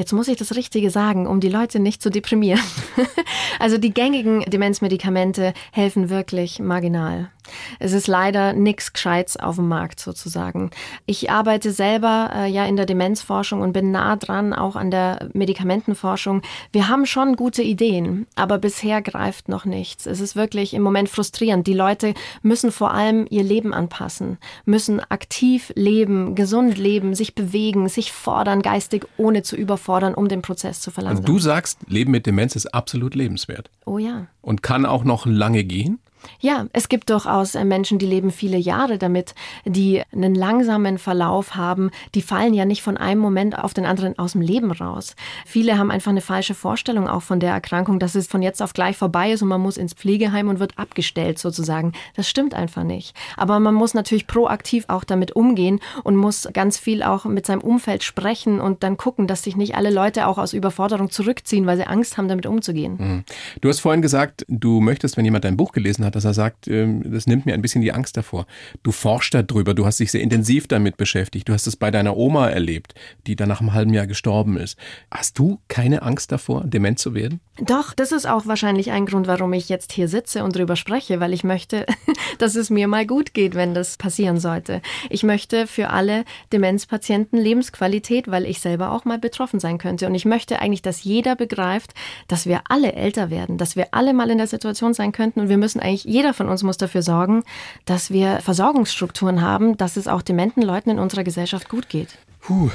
[0.00, 2.62] Jetzt muss ich das Richtige sagen, um die Leute nicht zu deprimieren.
[3.58, 7.30] also die gängigen Demenzmedikamente helfen wirklich marginal.
[7.78, 10.70] Es ist leider nichts Gescheites auf dem Markt sozusagen.
[11.06, 15.28] Ich arbeite selber äh, ja in der Demenzforschung und bin nah dran auch an der
[15.32, 16.42] Medikamentenforschung.
[16.72, 20.06] Wir haben schon gute Ideen, aber bisher greift noch nichts.
[20.06, 21.66] Es ist wirklich im Moment frustrierend.
[21.66, 27.88] Die Leute müssen vor allem ihr Leben anpassen, müssen aktiv leben, gesund leben, sich bewegen,
[27.88, 31.26] sich fordern geistig, ohne zu überfordern, um den Prozess zu Also verlangsamen.
[31.26, 34.26] du sagst, Leben mit Demenz ist absolut lebenswert oh ja.
[34.40, 35.98] und kann auch noch lange gehen.
[36.40, 41.54] Ja, es gibt durchaus äh, Menschen, die leben viele Jahre damit, die einen langsamen Verlauf
[41.54, 41.90] haben.
[42.14, 45.16] Die fallen ja nicht von einem Moment auf den anderen aus dem Leben raus.
[45.46, 48.72] Viele haben einfach eine falsche Vorstellung auch von der Erkrankung, dass es von jetzt auf
[48.72, 51.92] gleich vorbei ist und man muss ins Pflegeheim und wird abgestellt sozusagen.
[52.16, 53.14] Das stimmt einfach nicht.
[53.36, 57.60] Aber man muss natürlich proaktiv auch damit umgehen und muss ganz viel auch mit seinem
[57.60, 61.76] Umfeld sprechen und dann gucken, dass sich nicht alle Leute auch aus Überforderung zurückziehen, weil
[61.76, 63.24] sie Angst haben, damit umzugehen.
[63.60, 66.68] Du hast vorhin gesagt, du möchtest, wenn jemand dein Buch gelesen hat, dass er sagt,
[66.68, 68.46] ähm, das nimmt mir ein bisschen die Angst davor.
[68.82, 72.16] Du forschst darüber, du hast dich sehr intensiv damit beschäftigt, du hast es bei deiner
[72.16, 72.94] Oma erlebt,
[73.26, 74.78] die dann nach einem halben Jahr gestorben ist.
[75.10, 77.40] Hast du keine Angst davor, dement zu werden?
[77.60, 81.20] Doch, das ist auch wahrscheinlich ein Grund, warum ich jetzt hier sitze und drüber spreche,
[81.20, 81.84] weil ich möchte,
[82.38, 84.80] dass es mir mal gut geht, wenn das passieren sollte.
[85.10, 90.06] Ich möchte für alle Demenzpatienten Lebensqualität, weil ich selber auch mal betroffen sein könnte.
[90.06, 91.92] Und ich möchte eigentlich, dass jeder begreift,
[92.28, 95.48] dass wir alle älter werden, dass wir alle mal in der Situation sein könnten und
[95.48, 97.42] wir müssen eigentlich, jeder von uns muss dafür sorgen,
[97.84, 102.18] dass wir Versorgungsstrukturen haben, dass es auch dementen Leuten in unserer Gesellschaft gut geht.
[102.40, 102.70] Puh.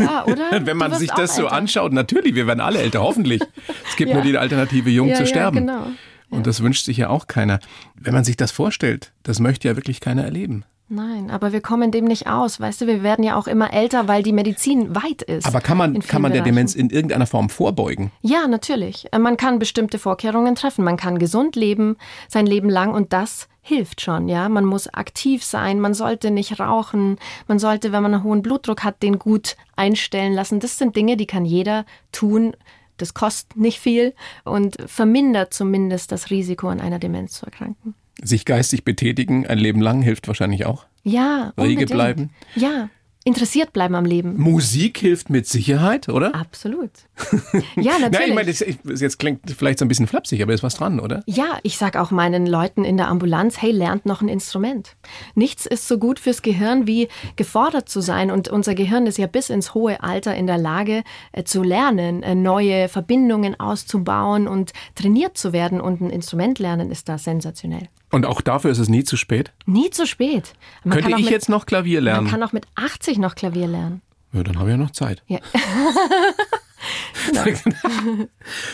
[0.00, 0.50] Ja, oder?
[0.66, 1.54] Wenn man sich das so älter.
[1.54, 3.40] anschaut, natürlich, wir werden alle älter, hoffentlich.
[3.88, 4.16] Es gibt Ja.
[4.16, 5.58] nur die Alternative, jung Ja, zu sterben.
[5.66, 5.86] genau.
[6.30, 7.58] Und das wünscht sich ja auch keiner.
[7.94, 10.64] Wenn man sich das vorstellt, das möchte ja wirklich keiner erleben.
[10.94, 12.60] Nein, aber wir kommen dem nicht aus.
[12.60, 15.46] Weißt du, wir werden ja auch immer älter, weil die Medizin weit ist.
[15.46, 16.54] Aber kann man, kann man der Bereichen.
[16.54, 18.12] Demenz in irgendeiner Form vorbeugen?
[18.20, 19.10] Ja, natürlich.
[19.10, 20.84] Äh, Man kann bestimmte Vorkehrungen treffen.
[20.84, 21.96] Man kann gesund leben,
[22.28, 24.50] sein Leben lang und das hilft schon, ja.
[24.50, 27.16] Man muss aktiv sein, man sollte nicht rauchen,
[27.48, 30.60] man sollte, wenn man einen hohen Blutdruck hat, den gut einstellen lassen.
[30.60, 32.54] Das sind Dinge, die kann jeder tun.
[32.98, 37.94] Das kostet nicht viel und vermindert zumindest das Risiko, an einer Demenz zu erkranken.
[38.22, 40.86] Sich geistig betätigen, ein Leben lang, hilft wahrscheinlich auch.
[41.02, 41.90] Ja, Rege unbedingt.
[41.90, 42.30] bleiben.
[42.54, 42.88] Ja,
[43.24, 44.40] interessiert bleiben am Leben.
[44.40, 46.34] Musik hilft mit Sicherheit, oder?
[46.34, 46.90] Absolut.
[47.76, 48.12] Ja, natürlich.
[48.12, 50.74] Nein, ich meine, das, das jetzt klingt vielleicht so ein bisschen flapsig, aber ist was
[50.74, 51.22] dran, oder?
[51.26, 54.96] Ja, ich sag auch meinen Leuten in der Ambulanz, hey, lernt noch ein Instrument.
[55.34, 59.26] Nichts ist so gut fürs Gehirn wie gefordert zu sein und unser Gehirn ist ja
[59.26, 64.72] bis ins hohe Alter in der Lage äh, zu lernen, äh, neue Verbindungen auszubauen und
[64.94, 67.88] trainiert zu werden und ein Instrument lernen ist da sensationell.
[68.12, 69.52] Und auch dafür ist es nie zu spät.
[69.64, 70.52] Nie zu spät.
[70.84, 72.24] Man Könnte ich mit, jetzt noch Klavier lernen?
[72.24, 74.02] Man kann auch mit 80 noch Klavier lernen.
[74.32, 75.22] Ja, dann habe ich ja noch Zeit.
[75.26, 75.40] Ja.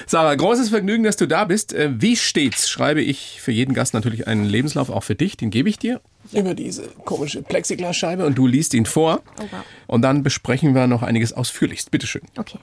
[0.06, 1.72] Sarah, großes Vergnügen, dass du da bist.
[1.72, 5.36] Äh, Wie stets schreibe ich für jeden Gast natürlich einen Lebenslauf, auch für dich.
[5.36, 6.00] Den gebe ich dir
[6.32, 9.22] über diese komische Plexiglasscheibe und du liest ihn vor.
[9.38, 9.64] Oh, wow.
[9.86, 11.90] Und dann besprechen wir noch einiges ausführlichst.
[11.90, 12.22] Bitteschön.
[12.36, 12.58] Okay.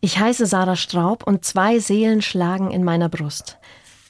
[0.00, 3.58] Ich heiße Sarah Straub und zwei Seelen schlagen in meiner Brust.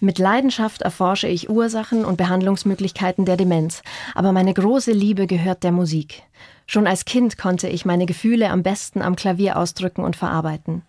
[0.00, 3.82] Mit Leidenschaft erforsche ich Ursachen und Behandlungsmöglichkeiten der Demenz,
[4.14, 6.22] aber meine große Liebe gehört der Musik.
[6.66, 10.82] Schon als Kind konnte ich meine Gefühle am besten am Klavier ausdrücken und verarbeiten.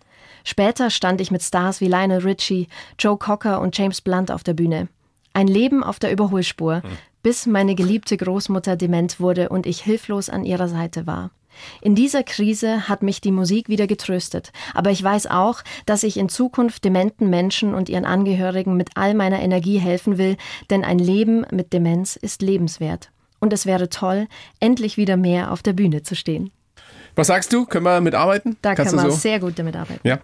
[0.44, 2.68] Später stand ich mit Stars wie Lionel Richie,
[3.00, 4.90] Joe Cocker und James Blunt auf der Bühne.
[5.34, 6.82] Ein Leben auf der Überholspur,
[7.24, 11.32] bis meine geliebte Großmutter dement wurde und ich hilflos an ihrer Seite war.
[11.82, 16.18] In dieser Krise hat mich die Musik wieder getröstet, aber ich weiß auch, dass ich
[16.18, 20.38] in Zukunft dementen Menschen und ihren Angehörigen mit all meiner Energie helfen will,
[20.70, 23.12] denn ein Leben mit Demenz ist lebenswert.
[23.40, 24.28] Und es wäre toll,
[24.60, 26.52] endlich wieder mehr auf der Bühne zu stehen.
[27.16, 27.66] Was sagst du?
[27.66, 28.58] Können wir mitarbeiten?
[28.62, 29.18] Da Kannst kann man so?
[29.18, 30.00] sehr gut damit arbeiten.
[30.08, 30.20] Ja,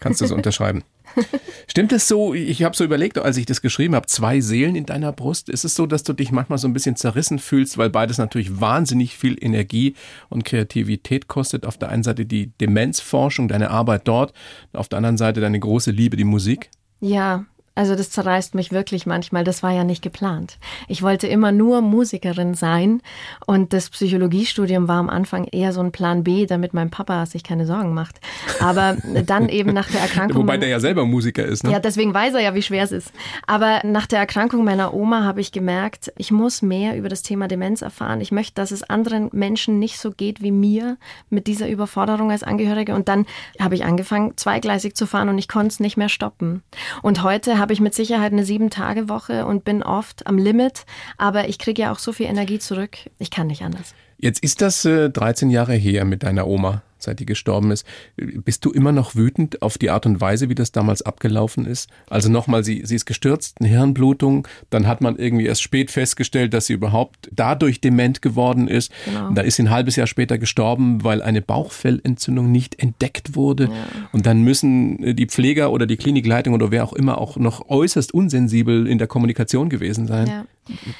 [0.00, 0.84] kannst du so unterschreiben.
[1.66, 4.86] Stimmt es so, ich habe so überlegt, als ich das geschrieben habe, zwei Seelen in
[4.86, 7.90] deiner Brust, ist es so, dass du dich manchmal so ein bisschen zerrissen fühlst, weil
[7.90, 9.94] beides natürlich wahnsinnig viel Energie
[10.28, 11.66] und Kreativität kostet.
[11.66, 14.32] Auf der einen Seite die Demenzforschung, deine Arbeit dort,
[14.72, 16.70] auf der anderen Seite deine große Liebe, die Musik.
[17.00, 17.44] Ja,
[17.78, 19.44] also das zerreißt mich wirklich manchmal.
[19.44, 20.58] Das war ja nicht geplant.
[20.88, 23.00] Ich wollte immer nur Musikerin sein
[23.46, 27.44] und das Psychologiestudium war am Anfang eher so ein Plan B, damit mein Papa sich
[27.44, 28.18] keine Sorgen macht.
[28.58, 30.42] Aber dann eben nach der Erkrankung.
[30.42, 31.70] Wobei der ja selber Musiker ist, ne?
[31.70, 33.12] Ja, deswegen weiß er ja, wie schwer es ist.
[33.46, 37.46] Aber nach der Erkrankung meiner Oma habe ich gemerkt, ich muss mehr über das Thema
[37.46, 38.20] Demenz erfahren.
[38.20, 40.96] Ich möchte, dass es anderen Menschen nicht so geht wie mir
[41.30, 42.96] mit dieser Überforderung als Angehörige.
[42.96, 43.24] Und dann
[43.60, 46.64] habe ich angefangen, zweigleisig zu fahren und ich konnte es nicht mehr stoppen.
[47.02, 50.84] Und heute habe ich mit Sicherheit eine Sieben-Tage-Woche und bin oft am Limit.
[51.16, 52.96] Aber ich kriege ja auch so viel Energie zurück.
[53.18, 53.94] Ich kann nicht anders.
[54.18, 57.86] Jetzt ist das äh, 13 Jahre her mit deiner Oma, seit die gestorben ist.
[58.16, 61.88] Bist du immer noch wütend auf die Art und Weise, wie das damals abgelaufen ist?
[62.08, 66.54] Also nochmal, sie, sie ist gestürzt, eine Hirnblutung, dann hat man irgendwie erst spät festgestellt,
[66.54, 68.92] dass sie überhaupt dadurch dement geworden ist.
[69.04, 69.30] Genau.
[69.30, 73.70] Dann ist sie ein halbes Jahr später gestorben, weil eine Bauchfellentzündung nicht entdeckt wurde.
[74.12, 77.68] Und dann müssen äh, die Pfleger oder die Klinikleitung oder wer auch immer auch noch
[77.68, 80.26] äußerst unsensibel in der Kommunikation gewesen sein.
[80.26, 80.44] Ja.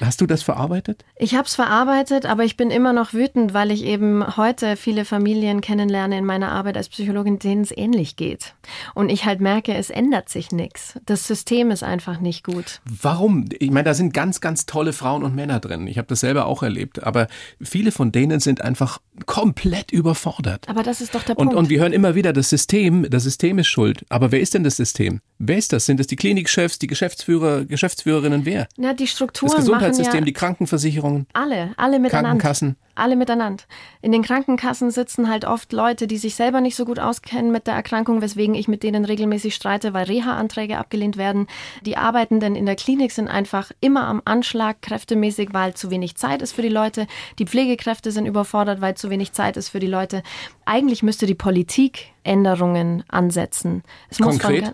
[0.01, 1.03] Hast du das verarbeitet?
[1.17, 5.05] Ich habe es verarbeitet, aber ich bin immer noch wütend, weil ich eben heute viele
[5.05, 8.55] Familien kennenlerne in meiner Arbeit als Psychologin, denen es ähnlich geht.
[8.95, 10.99] Und ich halt merke, es ändert sich nichts.
[11.05, 12.81] Das System ist einfach nicht gut.
[12.85, 13.45] Warum?
[13.59, 15.87] Ich meine, da sind ganz, ganz tolle Frauen und Männer drin.
[15.87, 17.03] Ich habe das selber auch erlebt.
[17.03, 17.27] Aber
[17.61, 20.67] viele von denen sind einfach komplett überfordert.
[20.69, 21.59] Aber das ist doch der Und, Punkt.
[21.59, 24.05] und wir hören immer wieder, das System, das System ist schuld.
[24.09, 25.21] Aber wer ist denn das System?
[25.37, 25.85] Wer ist das?
[25.85, 28.45] Sind es die Klinikchefs, die Geschäftsführer, Geschäftsführerinnen?
[28.45, 28.67] Wer?
[28.77, 31.27] ja, die Strukturen Gesundheitssystem, ja die Krankenversicherungen?
[31.33, 32.29] alle, alle miteinander.
[32.29, 32.75] Krankenkassen.
[32.95, 33.63] Alle miteinander.
[34.01, 37.65] In den Krankenkassen sitzen halt oft Leute, die sich selber nicht so gut auskennen mit
[37.65, 41.47] der Erkrankung, weswegen ich mit denen regelmäßig streite, weil Reha-Anträge abgelehnt werden.
[41.85, 46.41] Die Arbeitenden in der Klinik sind einfach immer am Anschlag, kräftemäßig, weil zu wenig Zeit
[46.41, 47.07] ist für die Leute.
[47.39, 50.21] Die Pflegekräfte sind überfordert, weil zu wenig Zeit ist für die Leute.
[50.65, 53.83] Eigentlich müsste die Politik Änderungen ansetzen.
[54.09, 54.63] Es muss Konkret?
[54.63, 54.73] ga-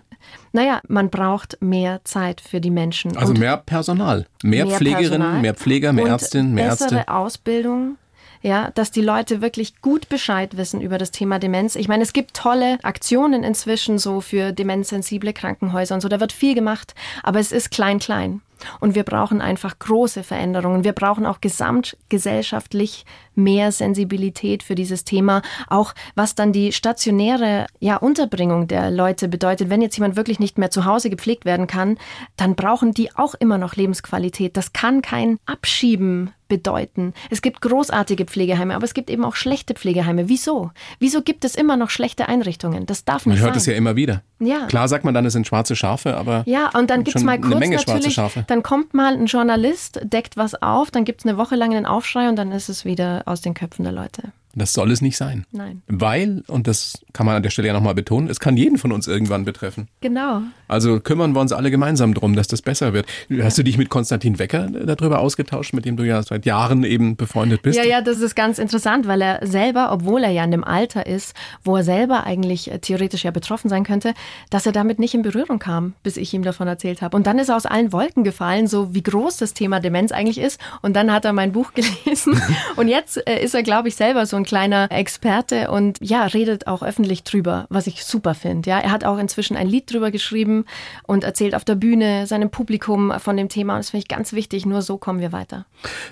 [0.52, 3.16] naja, man braucht mehr Zeit für die Menschen.
[3.16, 4.26] Also mehr Personal.
[4.42, 7.12] Mehr, mehr Pflegerinnen, Personal mehr Pfleger, mehr Ärztinnen, mehr bessere Ärzte.
[7.12, 7.96] Ausbildung.
[8.42, 11.74] Ja, dass die Leute wirklich gut Bescheid wissen über das Thema Demenz.
[11.74, 16.08] Ich meine, es gibt tolle Aktionen inzwischen so für demenzsensible Krankenhäuser und so.
[16.08, 18.42] Da wird viel gemacht, aber es ist klein, klein.
[18.80, 20.84] Und wir brauchen einfach große Veränderungen.
[20.84, 25.42] Wir brauchen auch gesamtgesellschaftlich mehr Sensibilität für dieses Thema.
[25.68, 29.70] Auch was dann die stationäre ja, Unterbringung der Leute bedeutet.
[29.70, 31.98] Wenn jetzt jemand wirklich nicht mehr zu Hause gepflegt werden kann,
[32.36, 34.56] dann brauchen die auch immer noch Lebensqualität.
[34.56, 37.12] Das kann kein Abschieben bedeuten.
[37.30, 40.28] Es gibt großartige Pflegeheime, aber es gibt eben auch schlechte Pflegeheime.
[40.28, 40.70] Wieso?
[40.98, 42.86] Wieso gibt es immer noch schlechte Einrichtungen?
[42.86, 43.58] Das darf Man nicht hört sein.
[43.60, 44.22] es ja immer wieder.
[44.38, 44.66] Ja.
[44.66, 47.40] Klar sagt man dann, es sind schwarze Schafe, aber Ja, und dann gibt's mal eine
[47.46, 48.44] kurz Menge schwarze Schafe.
[48.46, 52.28] dann kommt mal ein Journalist, deckt was auf, dann gibt's eine Woche lang einen Aufschrei
[52.28, 54.32] und dann ist es wieder aus den Köpfen der Leute.
[54.58, 55.44] Das soll es nicht sein.
[55.52, 55.82] Nein.
[55.86, 58.90] Weil, und das kann man an der Stelle ja nochmal betonen, es kann jeden von
[58.90, 59.88] uns irgendwann betreffen.
[60.00, 60.40] Genau.
[60.66, 63.06] Also kümmern wir uns alle gemeinsam drum, dass das besser wird.
[63.40, 67.16] Hast du dich mit Konstantin Wecker darüber ausgetauscht, mit dem du ja seit Jahren eben
[67.16, 67.78] befreundet bist?
[67.78, 71.06] Ja, ja, das ist ganz interessant, weil er selber, obwohl er ja in dem Alter
[71.06, 74.14] ist, wo er selber eigentlich äh, theoretisch ja betroffen sein könnte,
[74.48, 77.14] dass er damit nicht in Berührung kam, bis ich ihm davon erzählt habe.
[77.14, 80.38] Und dann ist er aus allen Wolken gefallen, so wie groß das Thema Demenz eigentlich
[80.38, 80.58] ist.
[80.80, 81.72] Und dann hat er mein Buch
[82.04, 82.40] gelesen.
[82.76, 86.66] Und jetzt äh, ist er, glaube ich, selber so ein kleiner Experte und ja, redet
[86.66, 88.70] auch öffentlich drüber, was ich super finde.
[88.70, 90.64] Ja, er hat auch inzwischen ein Lied drüber geschrieben
[91.02, 93.74] und erzählt auf der Bühne seinem Publikum von dem Thema.
[93.74, 94.64] Und das finde ich ganz wichtig.
[94.64, 95.66] Nur so kommen wir weiter.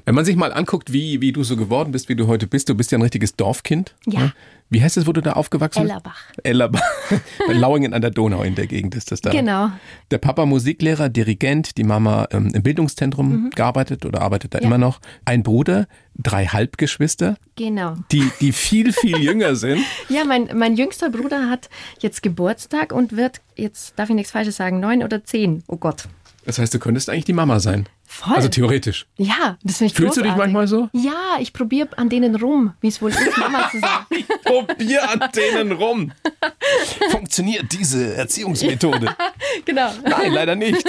[0.05, 2.68] Wenn man sich mal anguckt, wie, wie du so geworden bist, wie du heute bist,
[2.68, 3.94] du bist ja ein richtiges Dorfkind.
[4.07, 4.20] Ja.
[4.20, 4.33] ne?
[4.70, 6.20] Wie heißt es, wo du da aufgewachsen Ellerbach.
[6.35, 6.46] bist?
[6.46, 6.83] Ellerbach.
[7.46, 9.31] Bei Lauingen an der Donau in der Gegend ist das da.
[9.31, 9.70] Genau.
[10.11, 14.62] Der Papa Musiklehrer, Dirigent, die Mama ähm, im Bildungszentrum gearbeitet oder arbeitet da Mhm.
[14.62, 14.66] Ja.
[14.68, 15.00] immer noch.
[15.27, 17.96] Ein Bruder, drei Halbgeschwister, Genau.
[18.11, 19.81] die, die viel, viel jünger sind.
[20.09, 21.68] Ja, mein, mein jüngster Bruder hat
[22.00, 25.62] jetzt Geburtstag und wird, jetzt darf ich nichts Falsches sagen, neun oder zehn.
[25.68, 26.09] Oh Gott.
[26.46, 27.87] Das heißt, du könntest eigentlich die Mama sein.
[28.07, 28.37] Voll.
[28.37, 29.07] Also theoretisch.
[29.17, 30.37] Ja, das finde ich Fühlst du dich großartig.
[30.37, 30.88] manchmal so?
[30.93, 34.25] Ja, ich probiere an denen rum, wie es wohl ist, Mama zu sein.
[34.45, 36.12] Probier an denen rum.
[37.11, 39.14] Funktioniert diese Erziehungsmethode?
[39.64, 39.90] genau.
[40.05, 40.85] Nein, leider nicht.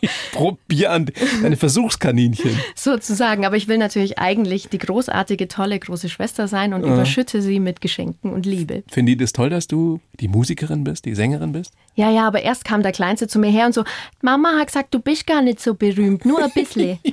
[0.00, 1.10] Ich probier an
[1.42, 2.58] deine Versuchskaninchen.
[2.74, 3.44] Sozusagen.
[3.44, 7.80] Aber ich will natürlich eigentlich die großartige, tolle große Schwester sein und überschütte sie mit
[7.80, 8.84] Geschenken und Liebe.
[8.90, 11.72] Finden die das toll, dass du die Musikerin bist, die Sängerin bist?
[11.94, 13.84] Ja, ja, aber erst kam der Kleinste zu mir her und so,
[14.22, 16.98] Mama hat gesagt, du bist gar nicht so berühmt, nur ein bisschen.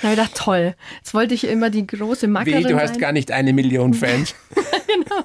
[0.00, 0.74] Da habe ich gedacht, toll.
[0.98, 3.00] Jetzt wollte ich immer die große Mackerin Wie, du hast sein.
[3.00, 4.34] gar nicht eine Million Fans.
[4.86, 5.22] Genau.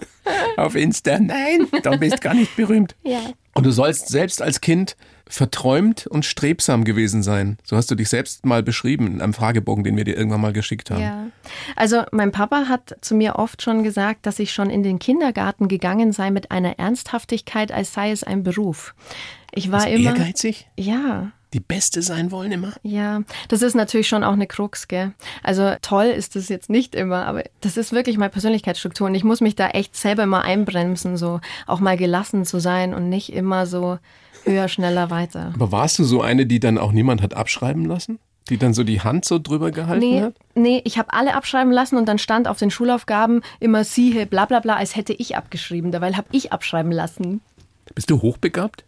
[0.58, 1.20] Auf Insta.
[1.20, 2.96] Nein, du bist gar nicht berühmt.
[3.04, 3.22] Ja.
[3.64, 7.58] Und du sollst selbst als Kind verträumt und strebsam gewesen sein.
[7.64, 10.52] So hast du dich selbst mal beschrieben in einem Fragebogen, den wir dir irgendwann mal
[10.52, 11.02] geschickt haben.
[11.02, 11.28] Ja.
[11.78, 15.70] Also mein Papa hat zu mir oft schon gesagt, dass ich schon in den Kindergarten
[15.70, 18.96] gegangen sei mit einer Ernsthaftigkeit, als sei es ein Beruf.
[19.54, 20.10] Ich war Also immer.
[20.18, 20.68] ehrgeizig?
[20.78, 22.74] Ja, Die Beste sein wollen immer?
[22.84, 25.14] ja, das ist natürlich schon auch eine Krux, gell?
[25.44, 29.24] Also toll ist das jetzt nicht immer, aber das ist wirklich meine Persönlichkeitsstruktur und ich
[29.24, 33.32] muss mich da echt selber immer einbremsen, so auch mal gelassen zu sein und nicht
[33.32, 34.00] immer so
[34.46, 35.52] höher, schneller, weiter.
[35.56, 38.20] Aber warst du so eine, die dann auch niemand hat abschreiben lassen?
[38.50, 40.34] Die dann so die Hand so drüber gehalten Nee, hat?
[40.56, 44.46] nee, ich habe alle abschreiben lassen und dann stand auf den Schulaufgaben immer siehe, bla
[44.46, 45.92] bla bla, als hätte ich abgeschrieben.
[45.92, 47.40] Dabei habe ich abschreiben lassen.
[47.96, 48.84] Bist du hochbegabt?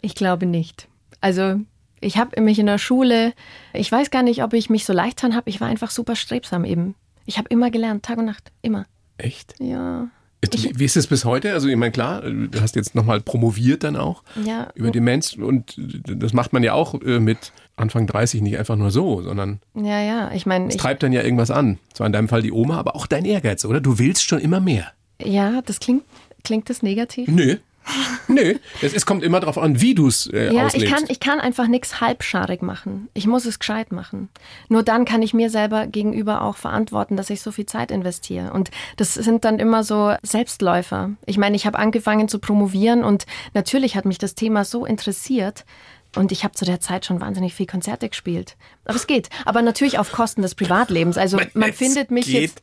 [0.00, 0.86] Ich glaube nicht.
[1.20, 1.56] Also
[2.00, 3.32] ich habe mich in der Schule,
[3.72, 6.16] ich weiß gar nicht, ob ich mich so leicht getan habe, ich war einfach super
[6.16, 6.94] strebsam eben.
[7.26, 8.86] Ich habe immer gelernt, Tag und Nacht, immer.
[9.18, 9.54] Echt?
[9.60, 10.08] Ja.
[10.42, 11.52] Wie wie ist es bis heute?
[11.52, 14.68] Also ich meine, klar, du hast jetzt nochmal promoviert dann auch Ja.
[14.74, 18.90] über Demenz und das macht man ja auch äh, mit Anfang 30 nicht einfach nur
[18.90, 21.78] so, sondern Ja, ja, ich meine, es ich, treibt dann ja irgendwas an.
[21.92, 23.80] Zwar in deinem Fall die Oma, aber auch dein Ehrgeiz, oder?
[23.82, 24.90] Du willst schon immer mehr.
[25.22, 26.04] ja, das klingt,
[26.42, 27.28] klingt das negativ?
[27.28, 27.56] Nö.
[28.28, 28.54] Nö.
[28.82, 30.86] Es, es kommt immer darauf an, wie du es äh, Ja, auslebst.
[30.86, 33.08] ich kann, ich kann einfach nichts halbscharig machen.
[33.14, 34.28] Ich muss es gescheit machen.
[34.68, 38.52] Nur dann kann ich mir selber gegenüber auch verantworten, dass ich so viel Zeit investiere.
[38.52, 41.10] Und das sind dann immer so Selbstläufer.
[41.26, 45.64] Ich meine, ich habe angefangen zu promovieren und natürlich hat mich das Thema so interessiert.
[46.16, 48.56] Und ich habe zu der Zeit schon wahnsinnig viel Konzerte gespielt.
[48.84, 49.30] Aber es geht.
[49.44, 51.16] Aber natürlich auf Kosten des Privatlebens.
[51.16, 52.40] Also man Es findet mich geht.
[52.42, 52.62] jetzt.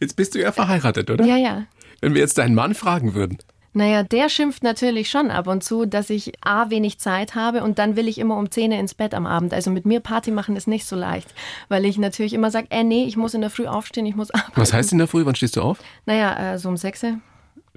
[0.00, 1.22] Jetzt bist du ja verheiratet, oder?
[1.26, 1.64] Ja, ja.
[2.00, 3.36] Wenn wir jetzt deinen Mann fragen würden.
[3.72, 7.78] Naja, der schimpft natürlich schon ab und zu, dass ich A, wenig Zeit habe und
[7.78, 9.52] dann will ich immer um 10 Uhr ins Bett am Abend.
[9.52, 11.32] Also mit mir Party machen ist nicht so leicht,
[11.68, 14.30] weil ich natürlich immer sage, äh, nee, ich muss in der Früh aufstehen, ich muss
[14.30, 14.52] arbeiten.
[14.56, 15.24] Was heißt in der Früh?
[15.24, 15.78] Wann stehst du auf?
[16.06, 17.20] Naja, äh, so um 6 Uhr.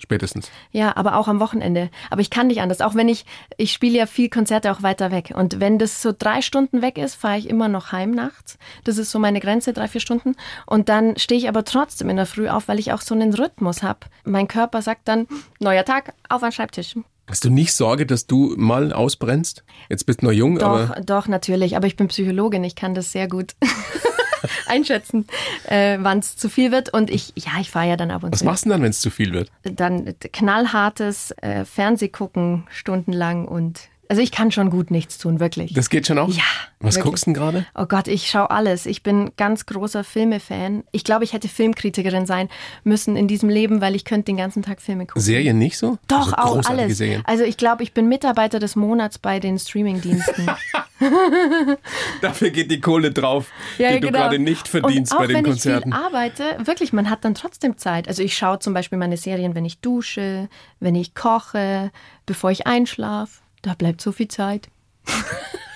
[0.02, 0.50] Spätestens.
[0.72, 1.92] Ja, aber auch am Wochenende.
[2.10, 2.82] Aber ich kann nicht anders.
[2.82, 3.24] Auch wenn ich,
[3.58, 5.32] ich spiele ja viel Konzerte auch weiter weg.
[5.36, 8.58] Und wenn das so drei Stunden weg ist, fahre ich immer noch heim nachts.
[8.84, 10.36] Das ist so meine Grenze, drei, vier Stunden.
[10.66, 13.32] Und dann stehe ich aber trotzdem in der Früh auf, weil ich auch so einen
[13.32, 14.00] Rhythmus habe.
[14.24, 15.28] Mein Körper sagt dann,
[15.60, 16.96] neuer Tag, auf an Schreibtisch.
[17.28, 19.64] Hast du nicht Sorge, dass du mal ausbrennst?
[19.88, 21.78] Jetzt bist du noch jung, Doch, aber doch, natürlich.
[21.78, 23.54] Aber ich bin Psychologin, ich kann das sehr gut
[24.66, 25.28] einschätzen,
[25.68, 26.94] äh, wann es zu viel wird.
[26.94, 28.46] Und ich, ja, ich fahre ja dann ab und was zu.
[28.46, 29.52] machst du denn dann, wenn es zu viel wird?
[29.64, 35.72] Dann knallhartes äh, Fernsehgucken stundenlang und also ich kann schon gut nichts tun, wirklich.
[35.72, 36.28] Das geht schon auch?
[36.28, 36.44] Ja,
[36.82, 37.06] Was wirklich.
[37.06, 37.66] guckst du denn gerade?
[37.76, 38.86] Oh Gott, ich schaue alles.
[38.86, 40.84] Ich bin ganz großer Filmefan.
[40.92, 42.50] Ich glaube, ich hätte Filmkritikerin sein
[42.84, 45.22] müssen in diesem Leben, weil ich könnte den ganzen Tag Filme gucken.
[45.22, 45.98] Serien nicht so?
[46.10, 46.98] Doch, also auch alles.
[46.98, 47.22] Serien.
[47.24, 50.52] Also ich glaube, ich bin Mitarbeiter des Monats bei den Streamingdiensten.
[52.22, 54.12] Dafür geht die Kohle drauf, die du genau.
[54.12, 55.90] gerade nicht verdienst auch bei den wenn Konzerten.
[55.90, 58.10] ich viel arbeite, wirklich, man hat dann trotzdem Zeit.
[58.10, 60.50] Also ich schaue zum Beispiel meine Serien, wenn ich dusche,
[60.82, 61.92] wenn ich koche,
[62.26, 63.41] bevor ich einschlafe.
[63.62, 64.70] Da bleibt so viel Zeit.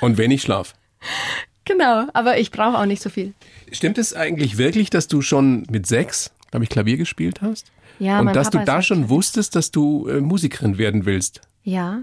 [0.01, 0.73] Und wenn ich schlaf.
[1.65, 2.07] Genau.
[2.13, 3.33] Aber ich brauche auch nicht so viel.
[3.71, 7.71] Stimmt es eigentlich wirklich, dass du schon mit sechs, glaube ich, Klavier gespielt hast?
[7.99, 9.09] Ja, Und dass Papa du da schon Klavier.
[9.15, 11.41] wusstest, dass du äh, Musikerin werden willst?
[11.63, 12.01] Ja,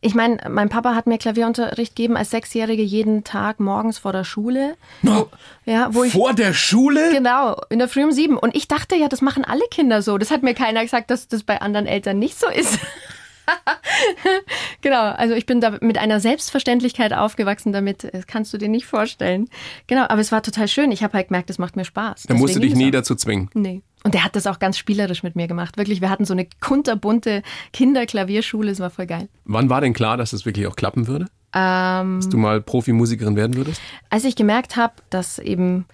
[0.00, 4.24] ich meine, mein Papa hat mir Klavierunterricht gegeben als Sechsjährige jeden Tag morgens vor der
[4.24, 4.74] Schule.
[5.02, 5.28] No.
[5.66, 7.10] Ja, wo ich Vor der Schule?
[7.12, 8.38] Genau, in der Früh um sieben.
[8.38, 10.16] Und ich dachte ja, das machen alle Kinder so.
[10.16, 12.78] Das hat mir keiner gesagt, dass das bei anderen Eltern nicht so ist.
[14.80, 18.86] genau, also ich bin da mit einer Selbstverständlichkeit aufgewachsen damit, das kannst du dir nicht
[18.86, 19.48] vorstellen.
[19.86, 20.92] Genau, aber es war total schön.
[20.92, 22.24] Ich habe halt gemerkt, es macht mir Spaß.
[22.28, 23.50] Da musst du dich nie dazu zwingen.
[23.54, 23.82] Nee.
[24.04, 25.76] Und der hat das auch ganz spielerisch mit mir gemacht.
[25.76, 29.28] Wirklich, wir hatten so eine kunterbunte Kinderklavierschule, es war voll geil.
[29.44, 31.26] Wann war denn klar, dass das wirklich auch klappen würde?
[31.54, 33.80] Ähm, Dass du mal Profimusikerin werden würdest?
[34.08, 35.84] als ich gemerkt habe, dass eben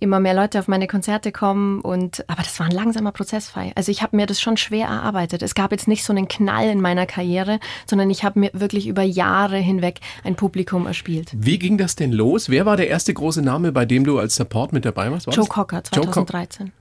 [0.00, 3.72] immer mehr Leute auf meine Konzerte kommen und aber das war ein langsamer Prozess, Fei.
[3.74, 5.42] Also ich habe mir das schon schwer erarbeitet.
[5.42, 8.86] Es gab jetzt nicht so einen Knall in meiner Karriere, sondern ich habe mir wirklich
[8.86, 11.30] über Jahre hinweg ein Publikum erspielt.
[11.32, 12.48] Wie ging das denn los?
[12.48, 15.26] Wer war der erste große Name, bei dem du als Support mit dabei warst?
[15.26, 15.54] War Joe das?
[15.54, 16.26] Cocker Joe Cocker.
[16.26, 16.72] 2013.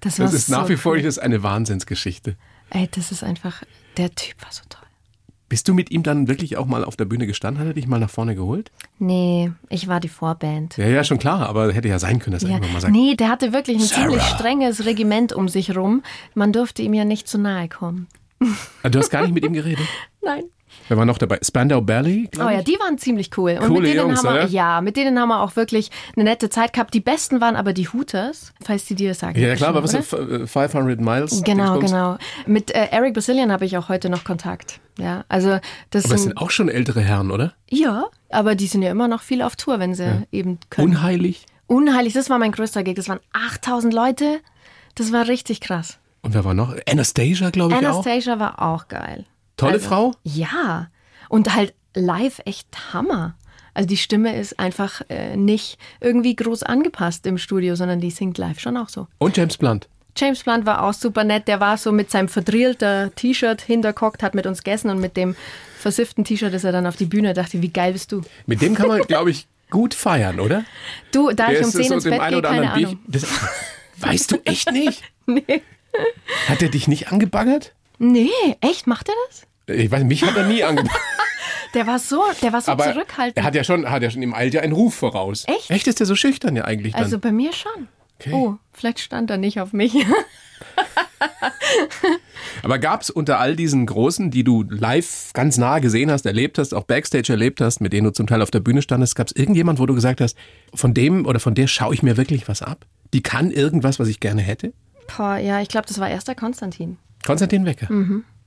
[0.00, 1.02] Das, Das ist so nach wie vor cool.
[1.02, 2.36] das eine Wahnsinnsgeschichte.
[2.70, 3.62] Ey, das ist einfach
[3.96, 4.83] der Typ war so toll.
[5.54, 7.60] Bist du mit ihm dann wirklich auch mal auf der Bühne gestanden?
[7.60, 8.72] Hat er dich mal nach vorne geholt?
[8.98, 10.76] Nee, ich war die Vorband.
[10.76, 12.92] Ja, ja, schon klar, aber hätte ja sein können, dass er Ja, irgendwann mal sagt,
[12.92, 14.02] nee, der hatte wirklich ein Sarah.
[14.08, 16.02] ziemlich strenges Regiment um sich rum.
[16.34, 18.08] Man durfte ihm ja nicht zu nahe kommen.
[18.82, 19.86] Ah, du hast gar nicht mit ihm geredet.
[20.24, 20.42] Nein.
[20.88, 21.38] Wer war noch dabei?
[21.42, 23.52] Spandau Ballet, Oh ja, die waren ziemlich cool.
[23.52, 26.24] Und Coole mit denen Jungs, haben wir, ja, mit denen haben wir auch wirklich eine
[26.24, 26.92] nette Zeit gehabt.
[26.92, 29.38] Die besten waren aber die Hooters, falls die dir das sagen.
[29.38, 30.00] Ja, ja, klar, aber was oder?
[30.42, 31.42] ist 500 Miles?
[31.42, 32.18] Genau, genau.
[32.46, 34.80] Mit äh, Eric Basilian habe ich auch heute noch Kontakt.
[34.98, 35.58] Ja, also
[35.90, 37.54] das Aber es sind, sind auch schon ältere Herren, oder?
[37.70, 40.88] ja, aber die sind ja immer noch viel auf Tour, wenn sie eben können.
[40.90, 41.46] Unheilig.
[41.66, 42.96] Unheilig, das war mein größter Gig.
[42.96, 44.40] Das waren 8000 Leute.
[44.96, 45.98] Das war richtig krass.
[46.22, 46.74] Und wer war noch?
[46.88, 47.92] Anastasia, glaube ich auch.
[47.92, 49.24] Anastasia war auch geil.
[49.56, 50.14] Tolle Also, Frau?
[50.24, 50.88] Ja.
[51.28, 53.34] Und halt live echt Hammer.
[53.72, 58.38] Also die Stimme ist einfach äh, nicht irgendwie groß angepasst im Studio, sondern die singt
[58.38, 59.08] live schon auch so.
[59.18, 59.88] Und James Blunt.
[60.16, 61.48] James Blunt war auch super nett.
[61.48, 65.34] Der war so mit seinem verdrillter T-Shirt hinterkockt, hat mit uns gegessen und mit dem
[65.76, 67.34] versifften T-Shirt ist er dann auf die Bühne.
[67.34, 68.22] Dachte, wie geil bist du?
[68.46, 70.64] Mit dem kann man, glaube ich, gut feiern, oder?
[71.10, 72.90] Du, da ich um ist 10 ins Bett gehe, keine Ahnung.
[72.92, 73.26] Bier- Das,
[73.98, 75.02] weißt du echt nicht?
[76.48, 77.72] Hat er dich nicht angebaggert?
[77.98, 78.28] Nee,
[78.60, 78.86] echt?
[78.86, 79.46] Macht er das?
[79.76, 81.00] Ich weiß, mich hat er nie angebaggert.
[81.74, 83.36] Der war so, der war so Aber zurückhaltend.
[83.36, 85.44] er hat ja schon, hat ja schon im Alter einen Ruf voraus.
[85.48, 85.70] Echt?
[85.72, 87.02] Echt ist er so schüchtern ja eigentlich dann.
[87.02, 87.88] also bei mir schon.
[88.20, 88.32] Okay.
[88.32, 89.92] Oh, vielleicht stand er nicht auf mich.
[92.62, 96.58] Aber gab es unter all diesen Großen, die du live ganz nah gesehen hast, erlebt
[96.58, 99.26] hast, auch Backstage erlebt hast, mit denen du zum Teil auf der Bühne standest, gab
[99.26, 100.36] es irgendjemand, wo du gesagt hast,
[100.74, 102.86] von dem oder von der schaue ich mir wirklich was ab?
[103.12, 104.72] Die kann irgendwas, was ich gerne hätte?
[105.16, 106.98] Boah, ja, ich glaube, das war erst der Konstantin.
[107.26, 107.88] Konstantin Wecker.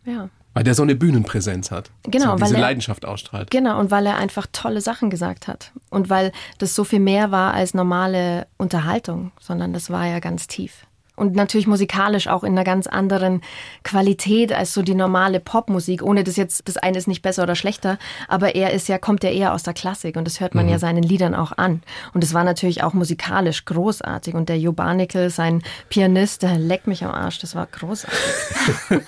[0.06, 0.30] Ja.
[0.54, 1.92] Weil der so eine Bühnenpräsenz hat.
[2.08, 2.12] Mhm.
[2.12, 3.52] Genau, so weil diese er- Leidenschaft ausstrahlt.
[3.52, 5.72] Genau, und weil er einfach tolle Sachen gesagt hat.
[5.92, 10.48] Und weil das so viel mehr war als normale Unterhaltung, sondern das war ja ganz
[10.48, 10.87] tief.
[11.18, 13.42] Und natürlich musikalisch auch in einer ganz anderen
[13.84, 17.56] Qualität als so die normale Popmusik, ohne das jetzt, das eine ist nicht besser oder
[17.56, 20.70] schlechter, aber er ist ja, kommt ja eher aus der Klassik und das hört man
[20.70, 21.82] ja seinen Liedern auch an.
[22.14, 24.36] Und es war natürlich auch musikalisch großartig.
[24.36, 28.20] Und der Jo Barnickel, sein Pianist, der leckt mich am Arsch, das war großartig.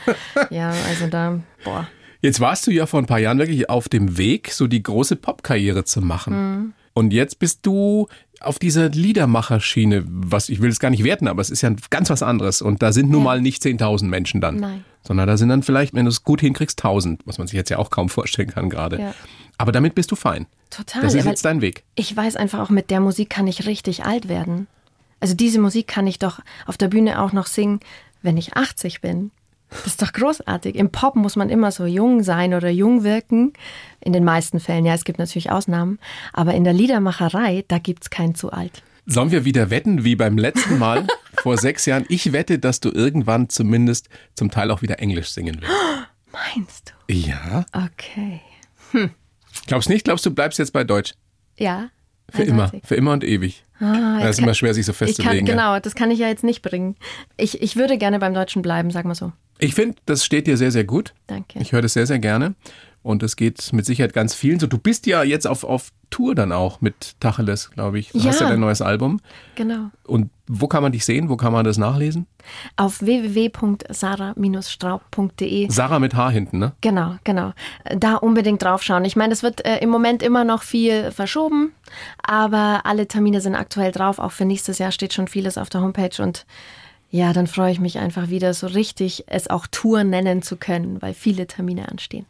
[0.49, 1.87] ja, also da, boah.
[2.21, 5.15] Jetzt warst du ja vor ein paar Jahren wirklich auf dem Weg, so die große
[5.15, 6.33] Popkarriere zu machen.
[6.33, 6.73] Mhm.
[6.93, 8.07] Und jetzt bist du
[8.41, 12.09] auf dieser Liedermacherschiene, was ich will es gar nicht werten, aber es ist ja ganz
[12.09, 12.61] was anderes.
[12.61, 14.57] Und da sind nun mal nicht 10.000 Menschen dann.
[14.57, 14.85] Nein.
[15.03, 17.69] Sondern da sind dann vielleicht, wenn du es gut hinkriegst, 1.000, was man sich jetzt
[17.69, 18.99] ja auch kaum vorstellen kann gerade.
[18.99, 19.13] Ja.
[19.57, 20.45] Aber damit bist du fein.
[20.69, 21.01] Total.
[21.01, 21.83] Das ist jetzt dein Weg.
[21.95, 24.67] Ich weiß einfach auch, mit der Musik kann ich richtig alt werden.
[25.19, 27.79] Also diese Musik kann ich doch auf der Bühne auch noch singen,
[28.21, 29.31] wenn ich 80 bin.
[29.69, 30.75] Das ist doch großartig.
[30.75, 33.53] Im Pop muss man immer so jung sein oder jung wirken.
[34.01, 35.99] In den meisten Fällen, ja, es gibt natürlich Ausnahmen.
[36.33, 38.81] Aber in der Liedermacherei, da gibt's kein zu alt.
[39.05, 41.05] Sollen wir wieder wetten, wie beim letzten Mal
[41.41, 42.05] vor sechs Jahren?
[42.09, 45.71] Ich wette, dass du irgendwann zumindest zum Teil auch wieder Englisch singen wirst.
[46.55, 47.13] Meinst du?
[47.13, 47.65] Ja?
[47.71, 48.41] Okay.
[49.67, 50.03] Glaubst nicht?
[50.05, 51.13] Glaubst du, bleibst jetzt bei Deutsch?
[51.57, 51.89] Ja.
[52.31, 52.71] Für immer.
[52.83, 53.63] Für immer und ewig.
[53.79, 55.47] Ah, das ist immer kann- schwer, sich so kann, festzulegen.
[55.47, 55.53] ja.
[55.53, 56.95] genau, das kann ich ja jetzt nicht bringen.
[57.37, 59.31] Ich, ich würde gerne beim Deutschen bleiben, sag mal so.
[59.59, 61.13] Ich finde, das steht dir sehr, sehr gut.
[61.27, 61.59] Danke.
[61.59, 62.55] Ich höre das sehr, sehr gerne.
[63.01, 64.67] Und es geht mit Sicherheit ganz vielen so.
[64.67, 68.09] Du bist ja jetzt auf, auf Tour dann auch mit Tacheles, glaube ich.
[68.11, 68.25] Du Ja.
[68.25, 69.21] hast ja dein neues Album.
[69.55, 69.89] Genau.
[70.05, 71.29] Und wo kann man dich sehen?
[71.29, 72.27] Wo kann man das nachlesen?
[72.75, 76.73] Auf www.sarah-straub.de Sarah mit H hinten, ne?
[76.81, 77.53] Genau, genau.
[77.97, 79.05] Da unbedingt draufschauen.
[79.05, 81.71] Ich meine, es wird äh, im Moment immer noch viel verschoben,
[82.21, 84.19] aber alle Termine sind aktuell drauf.
[84.19, 86.45] Auch für nächstes Jahr steht schon vieles auf der Homepage und
[87.09, 91.01] ja, dann freue ich mich einfach wieder so richtig, es auch Tour nennen zu können,
[91.01, 92.25] weil viele Termine anstehen.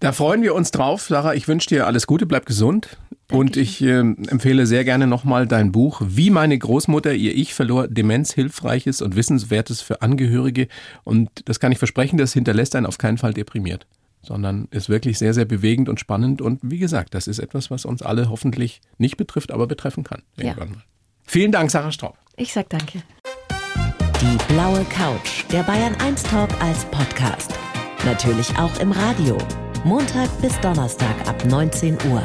[0.00, 1.02] Da freuen wir uns drauf.
[1.02, 2.98] Sarah, ich wünsche dir alles Gute, bleib gesund.
[3.32, 7.88] Und ich äh, empfehle sehr gerne nochmal dein Buch Wie meine Großmutter ihr Ich verlor,
[7.88, 10.68] Demenz, Hilfreiches und Wissenswertes für Angehörige.
[11.02, 13.86] Und das kann ich versprechen, das hinterlässt einen auf keinen Fall deprimiert,
[14.22, 16.40] sondern ist wirklich sehr, sehr bewegend und spannend.
[16.40, 20.22] Und wie gesagt, das ist etwas, was uns alle hoffentlich nicht betrifft, aber betreffen kann.
[20.36, 20.84] Irgendwann mal.
[21.24, 22.16] Vielen Dank, Sarah Straub.
[22.36, 23.02] Ich sag danke.
[24.20, 27.52] Die blaue Couch, der Bayern 1 Talk als Podcast.
[28.06, 29.36] Natürlich auch im Radio.
[29.84, 32.22] Montag bis Donnerstag ab 19 Uhr.